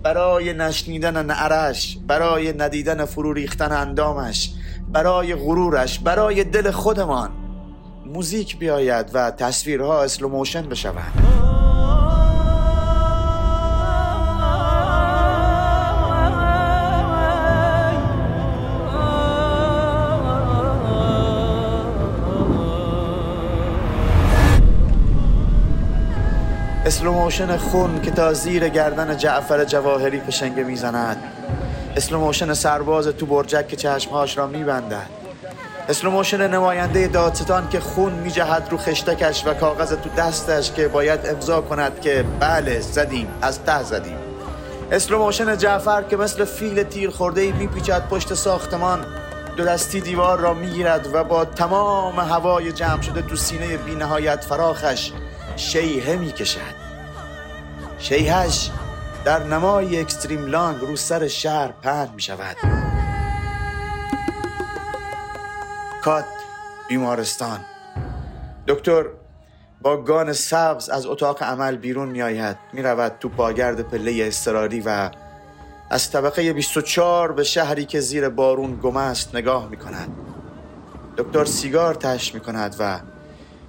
برای 0.03 0.53
نشنیدن 0.53 1.27
نعرش 1.27 1.99
برای 2.07 2.53
ندیدن 2.53 3.05
فرو 3.05 3.33
ریختن 3.33 3.73
اندامش 3.73 4.53
برای 4.93 5.35
غرورش 5.35 5.99
برای 5.99 6.45
دل 6.45 6.71
خودمان 6.71 7.42
موزیک 8.07 8.59
بیاید 8.59 9.07
و 9.15 9.31
تصویرها 9.31 10.03
slow 10.03 10.29
motion 10.29 10.63
بشوند. 10.63 11.13
slow 26.87 27.13
motion 27.13 27.57
خون 27.57 28.01
که 28.01 28.11
تا 28.11 28.33
زیر 28.33 28.69
گردن 28.69 29.17
جعفر 29.17 29.65
جواهری 29.65 30.21
پشنگه 30.21 30.63
می‌زند. 30.63 31.17
slow 31.97 32.19
motion 32.19 32.55
سرباز 32.55 33.07
تو 33.07 33.27
برجک 33.27 33.69
که 33.69 33.77
چشمهاش 33.77 34.39
را 34.39 34.47
میبندد. 34.47 35.22
slow 35.89 36.11
motion 36.11 36.51
نماینده 36.51 37.09
دادستان 37.09 37.69
که 37.69 37.81
خون 37.81 38.13
میجهد 38.13 38.69
رو 38.71 38.79
خشتکش 38.79 39.47
و 39.47 39.55
کاغذ 39.55 39.93
تو 39.93 40.11
دستش 40.17 40.73
که 40.73 40.89
باید 40.89 41.21
امضا 41.27 41.61
کند 41.61 42.01
که 42.01 42.25
بله 42.41 42.81
زدیم 42.81 43.29
از 43.43 43.65
ته 43.65 43.83
زدیم. 43.83 44.17
slow 44.93 45.19
motion 45.19 45.57
جعفر 45.57 46.03
که 46.03 46.17
مثل 46.17 46.45
فیل 46.45 46.83
تیر 46.83 47.11
خورده 47.11 47.53
میپیچد 47.53 48.09
پشت 48.09 48.35
ساختمان 48.35 49.07
دو 49.57 49.65
دستی 49.65 50.01
دیوار 50.01 50.39
را 50.39 50.55
می‌گیرد 50.55 51.09
و 51.15 51.25
با 51.25 51.45
تمام 51.45 52.21
هوای 52.21 52.73
جمع 52.73 53.03
شده 53.03 53.23
تو 53.23 53.37
سینه 53.37 53.77
بینهایت 53.77 54.45
فراخش 54.45 55.13
شیهه 55.57 56.17
می‌کشد. 56.17 56.83
شیهش 57.99 58.71
در 59.25 59.45
نمای 59.45 60.01
اکستریم 60.01 60.47
لانگ 60.47 60.81
رو 60.81 60.97
سر 60.97 61.29
شهر 61.29 61.73
پهن 61.83 62.09
می 62.15 62.23
کات 66.03 66.25
بیمارستان. 66.89 67.61
دکتر 68.69 69.05
با 69.83 69.97
گان 69.97 70.33
سبز 70.33 70.89
از 70.89 71.07
اتاق 71.07 71.43
عمل 71.43 71.77
بیرون 71.77 72.09
می 72.09 72.23
آید 72.23 72.57
می 72.73 72.83
رود 72.83 73.17
تو 73.21 73.29
پاگرد 73.29 73.81
پله 73.81 74.25
استراری 74.27 74.81
و 74.81 75.11
از 75.91 76.11
طبقه 76.11 76.53
24 76.53 77.33
به 77.33 77.45
شهری 77.45 77.85
که 77.85 78.01
زیر 78.01 78.29
بارون 78.29 78.79
گم 78.83 78.97
است 78.97 79.35
نگاه 79.35 79.69
می 79.69 79.77
کند 79.77 80.09
دکتر 81.17 81.45
سیگار 81.45 81.95
تش 81.95 82.35
می 82.35 82.41
کند 82.41 82.77
و 82.79 83.01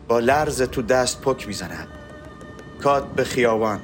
با 0.08 0.20
لرز 0.20 0.62
تو 0.62 0.82
دست 0.82 1.22
پک 1.22 1.48
می 1.48 1.54
زند 1.54 1.88
کات 2.84 3.08
به 3.08 3.24
خیابان. 3.24 3.82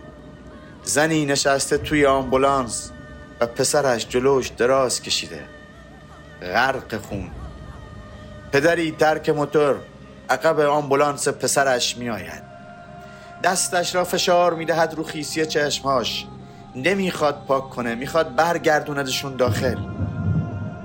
زنی 0.84 1.26
نشسته 1.26 1.78
توی 1.78 2.06
آمبولانس 2.06 2.92
و 3.40 3.46
پسرش 3.46 4.08
جلوش 4.08 4.48
دراز 4.48 5.02
کشیده. 5.02 5.44
غرق 6.42 6.98
خون. 6.98 7.32
پدری 8.52 8.92
ترک 8.92 9.30
موتور 9.30 9.76
عقب 10.30 10.60
آمبولانس 10.60 11.28
پسرش 11.28 11.98
میآید. 11.98 12.44
دستش 13.44 13.96
را 13.96 14.04
فشار 14.04 14.54
می‌دهد 14.54 14.94
رو 14.94 15.04
خیسی 15.04 15.46
چشمهاش. 15.46 16.26
نمی‌خواد 16.76 17.42
پاک 17.48 17.70
کنه 17.70 17.96
می‌خواد 17.96 18.36
برگردوندشون 18.36 19.36
داخل. 19.36 19.78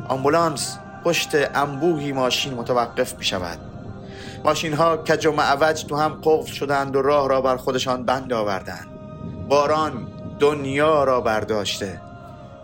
آمبولانس 0.09 0.79
پشت 1.05 1.29
انبوهی 1.55 2.12
ماشین 2.12 2.55
متوقف 2.55 3.14
می 3.18 3.24
شود 3.24 3.59
ماشین 4.44 4.72
ها 4.72 4.96
کج 4.96 5.27
و 5.27 5.33
معوج 5.33 5.85
تو 5.85 5.96
هم 5.96 6.20
قفل 6.22 6.53
شدند 6.53 6.96
و 6.96 7.03
راه 7.03 7.29
را 7.29 7.40
بر 7.40 7.57
خودشان 7.57 8.05
بند 8.05 8.33
آوردند. 8.33 8.88
باران 9.48 10.07
دنیا 10.40 11.05
را 11.05 11.20
برداشته. 11.20 12.00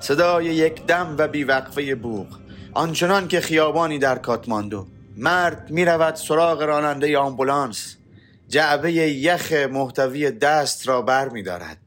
صدای 0.00 0.44
یک 0.44 0.86
دم 0.86 1.14
و 1.18 1.28
بیوقفه 1.28 1.94
بوغ 1.94 2.26
آنچنان 2.74 3.28
که 3.28 3.40
خیابانی 3.40 3.98
در 3.98 4.18
کاتماندو. 4.18 4.86
مرد 5.16 5.70
می 5.70 5.84
رود 5.84 6.14
سراغ 6.14 6.62
راننده 6.62 7.18
آمبولانس. 7.18 7.96
جعبه 8.48 8.92
یخ 8.92 9.52
محتوی 9.52 10.30
دست 10.30 10.88
را 10.88 11.02
بر 11.02 11.28
می 11.28 11.42
دارد 11.42 11.78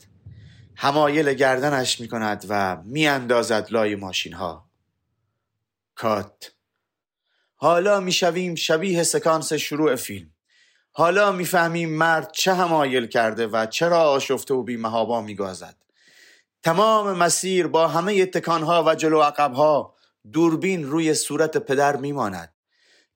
همایل 0.76 1.34
گردنش 1.34 2.00
می 2.00 2.08
کند 2.08 2.46
و 2.50 2.78
می 2.86 3.08
اندازد 3.08 3.68
لای 3.72 3.96
ماشین 3.96 4.34
ها 4.34 4.70
کات. 5.96 6.52
حالا 7.56 8.00
می 8.00 8.12
شویم 8.12 8.56
شبیه 8.56 9.04
سکانس 9.04 9.54
شروع 9.54 9.96
فیلم. 9.96 10.30
حالا 10.92 11.32
می‌فهمیم 11.32 11.90
مرد 11.90 12.32
چه 12.32 12.54
همایل 12.54 13.08
کرده 13.08 13.48
و 13.48 13.66
چرا 13.66 14.02
آشفته 14.02 14.54
و 14.54 14.64
بیمهابا 14.64 15.22
میگازد. 15.22 15.76
تمام 16.64 17.18
مسیر 17.18 17.68
با 17.68 17.88
همه 17.88 18.26
تکانها 18.26 18.84
و 18.88 18.96
جلو 18.96 19.22
عقبها. 19.22 19.96
دوربین 20.32 20.84
روی 20.84 21.14
صورت 21.14 21.58
پدر 21.58 21.96
میماند. 21.96 22.54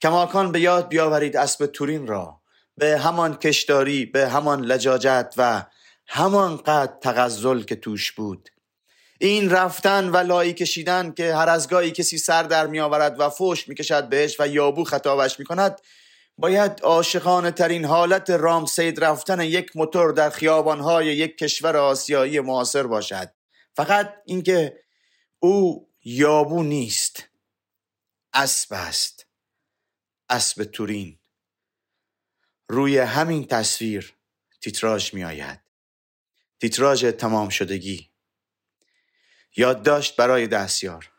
کماکان 0.01 0.51
به 0.51 0.59
یاد 0.59 0.87
بیاورید 0.87 1.37
اسب 1.37 1.65
تورین 1.65 2.07
را. 2.07 2.41
به 2.77 2.99
همان 2.99 3.35
کشداری 3.35 4.05
به 4.05 4.29
همان 4.29 4.61
لجاجت 4.61 5.33
و 5.37 5.65
همان 6.07 6.57
قد 6.57 6.99
تغزل 7.01 7.61
که 7.61 7.75
توش 7.75 8.11
بود. 8.11 8.49
این 9.19 9.49
رفتن 9.49 10.09
و 10.09 10.17
لایی 10.17 10.53
کشیدن 10.53 11.11
که 11.11 11.35
هر 11.35 11.49
از 11.49 11.69
گاهی 11.69 11.91
کسی 11.91 12.17
سر 12.17 12.43
در 12.43 12.67
می 12.67 12.79
آورد 12.79 13.19
و 13.19 13.29
فوش 13.29 13.67
می 13.67 13.75
کشد 13.75 14.09
بهش 14.09 14.39
و 14.39 14.47
یابو 14.47 14.83
خطابش 14.83 15.39
می 15.39 15.45
کند 15.45 15.81
باید 16.37 16.79
عاشقانه 16.83 17.51
ترین 17.51 17.85
حالت 17.85 18.29
رام 18.29 18.65
سید 18.65 19.03
رفتن 19.03 19.41
یک 19.41 19.71
موتور 19.75 20.11
در 20.11 20.29
خیابانهای 20.29 21.05
یک 21.05 21.37
کشور 21.37 21.77
آسیایی 21.77 22.39
معاصر 22.39 22.87
باشد. 22.87 23.31
فقط 23.75 24.13
اینکه 24.25 24.79
او 25.39 25.87
یابو 26.09 26.63
نیست. 26.63 27.23
اسب 28.33 28.73
است. 28.73 29.25
اسب 30.29 30.63
تورین. 30.63 31.19
روی 32.69 32.97
همین 32.97 33.47
تصویر 33.47 34.13
تیتراژ 34.61 35.13
می 35.13 35.23
آید 35.23 35.59
تیتراژ 36.59 37.05
تمام 37.05 37.49
شدگی. 37.49 38.09
یادداشت 39.55 40.15
برای 40.15 40.47
دستیار. 40.47 41.11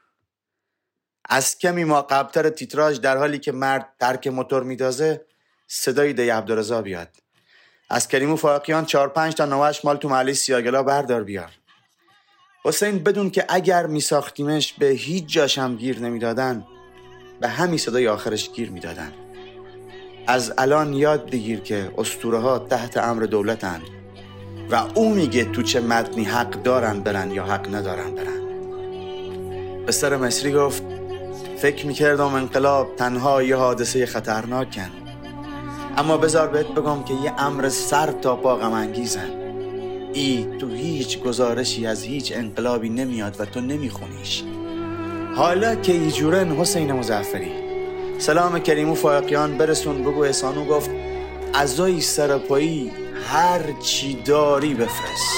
از 1.25 1.59
کمی 1.59 1.85
ما 1.85 2.03
قبلتر 2.03 2.51
تیتراژ 2.51 2.99
در 2.99 3.17
حالی 3.17 3.39
که 3.39 3.53
مرد 3.53 3.97
ترک 4.01 4.27
موتور 4.27 4.63
میدازه 4.63 5.27
صدای 5.67 6.13
دی 6.13 6.29
عبدالرزا 6.29 6.83
بیاد. 6.83 7.17
از 7.89 8.09
کریمو 8.09 8.37
فاقیان 8.37 8.87
چهار 8.87 9.09
پنج 9.09 9.35
تا 9.35 9.45
نوش 9.45 9.85
مال 9.85 9.97
تو 9.97 10.09
محلی 10.09 10.35
سیاگلا 10.35 10.83
بردار 10.83 11.25
بیار. 11.25 11.59
حسین 12.69 12.99
بدون 12.99 13.31
که 13.31 13.45
اگر 13.49 13.87
میساختیمش 13.87 14.73
به 14.73 14.87
هیچ 14.87 15.27
جاش 15.27 15.59
هم 15.59 15.77
گیر 15.77 16.01
نمی‌دادن 16.01 16.65
به 17.41 17.49
همین 17.49 17.79
صدای 17.79 18.09
آخرش 18.09 18.51
گیر 18.51 18.71
می‌دادن. 18.71 19.13
از 20.27 20.53
الان 20.59 20.93
یاد 20.93 21.31
بگیر 21.31 21.61
که 21.61 21.91
اسطوره 21.99 22.39
ها 22.39 22.59
تحت 22.59 22.97
امر 22.97 23.23
دولتن 23.23 23.81
و 24.71 24.85
او 24.95 25.15
میگه 25.15 25.45
تو 25.45 25.63
چه 25.63 25.81
متنی 25.81 26.25
حق 26.25 26.63
دارن 26.63 27.01
برن 27.01 27.31
یا 27.31 27.45
حق 27.45 27.75
ندارن 27.75 28.15
برن. 28.15 28.41
بستر 29.87 30.17
مصری 30.17 30.53
گفت 30.53 30.83
فکر 31.57 31.87
می‌کردم 31.87 32.35
انقلاب 32.35 32.97
تنها 32.97 33.43
یه 33.43 33.57
حادثه 33.57 34.07
خطرناکن. 34.07 34.91
اما 35.97 36.17
بذار 36.17 36.49
بهت 36.49 36.67
بگم 36.67 37.05
که 37.05 37.15
یه 37.15 37.33
امر 37.39 37.69
سر 37.69 38.13
تا 38.13 38.37
پا 38.37 38.61
انگیزن. 38.61 39.38
ای 40.19 40.47
تو 40.59 40.69
هیچ 40.69 41.21
گزارشی 41.21 41.87
از 41.87 42.03
هیچ 42.03 42.33
انقلابی 42.35 42.89
نمیاد 42.89 43.37
و 43.39 43.45
تو 43.45 43.61
نمیخونیش. 43.61 44.43
حالا 45.37 45.75
که 45.75 45.93
ایجورن 45.93 46.53
حسین 46.53 46.93
مزفری 46.93 47.53
سلام 48.19 48.59
کریمو 48.59 48.95
فایقیان 48.95 49.59
برسون 49.59 50.03
بگو 50.03 50.21
احسانو 50.21 50.65
گفت. 50.65 50.91
ازای 51.55 52.01
سرپایی 52.01 52.93
هر 53.29 53.61
چی 53.83 54.15
داری 54.15 54.75
بفرست. 54.75 55.35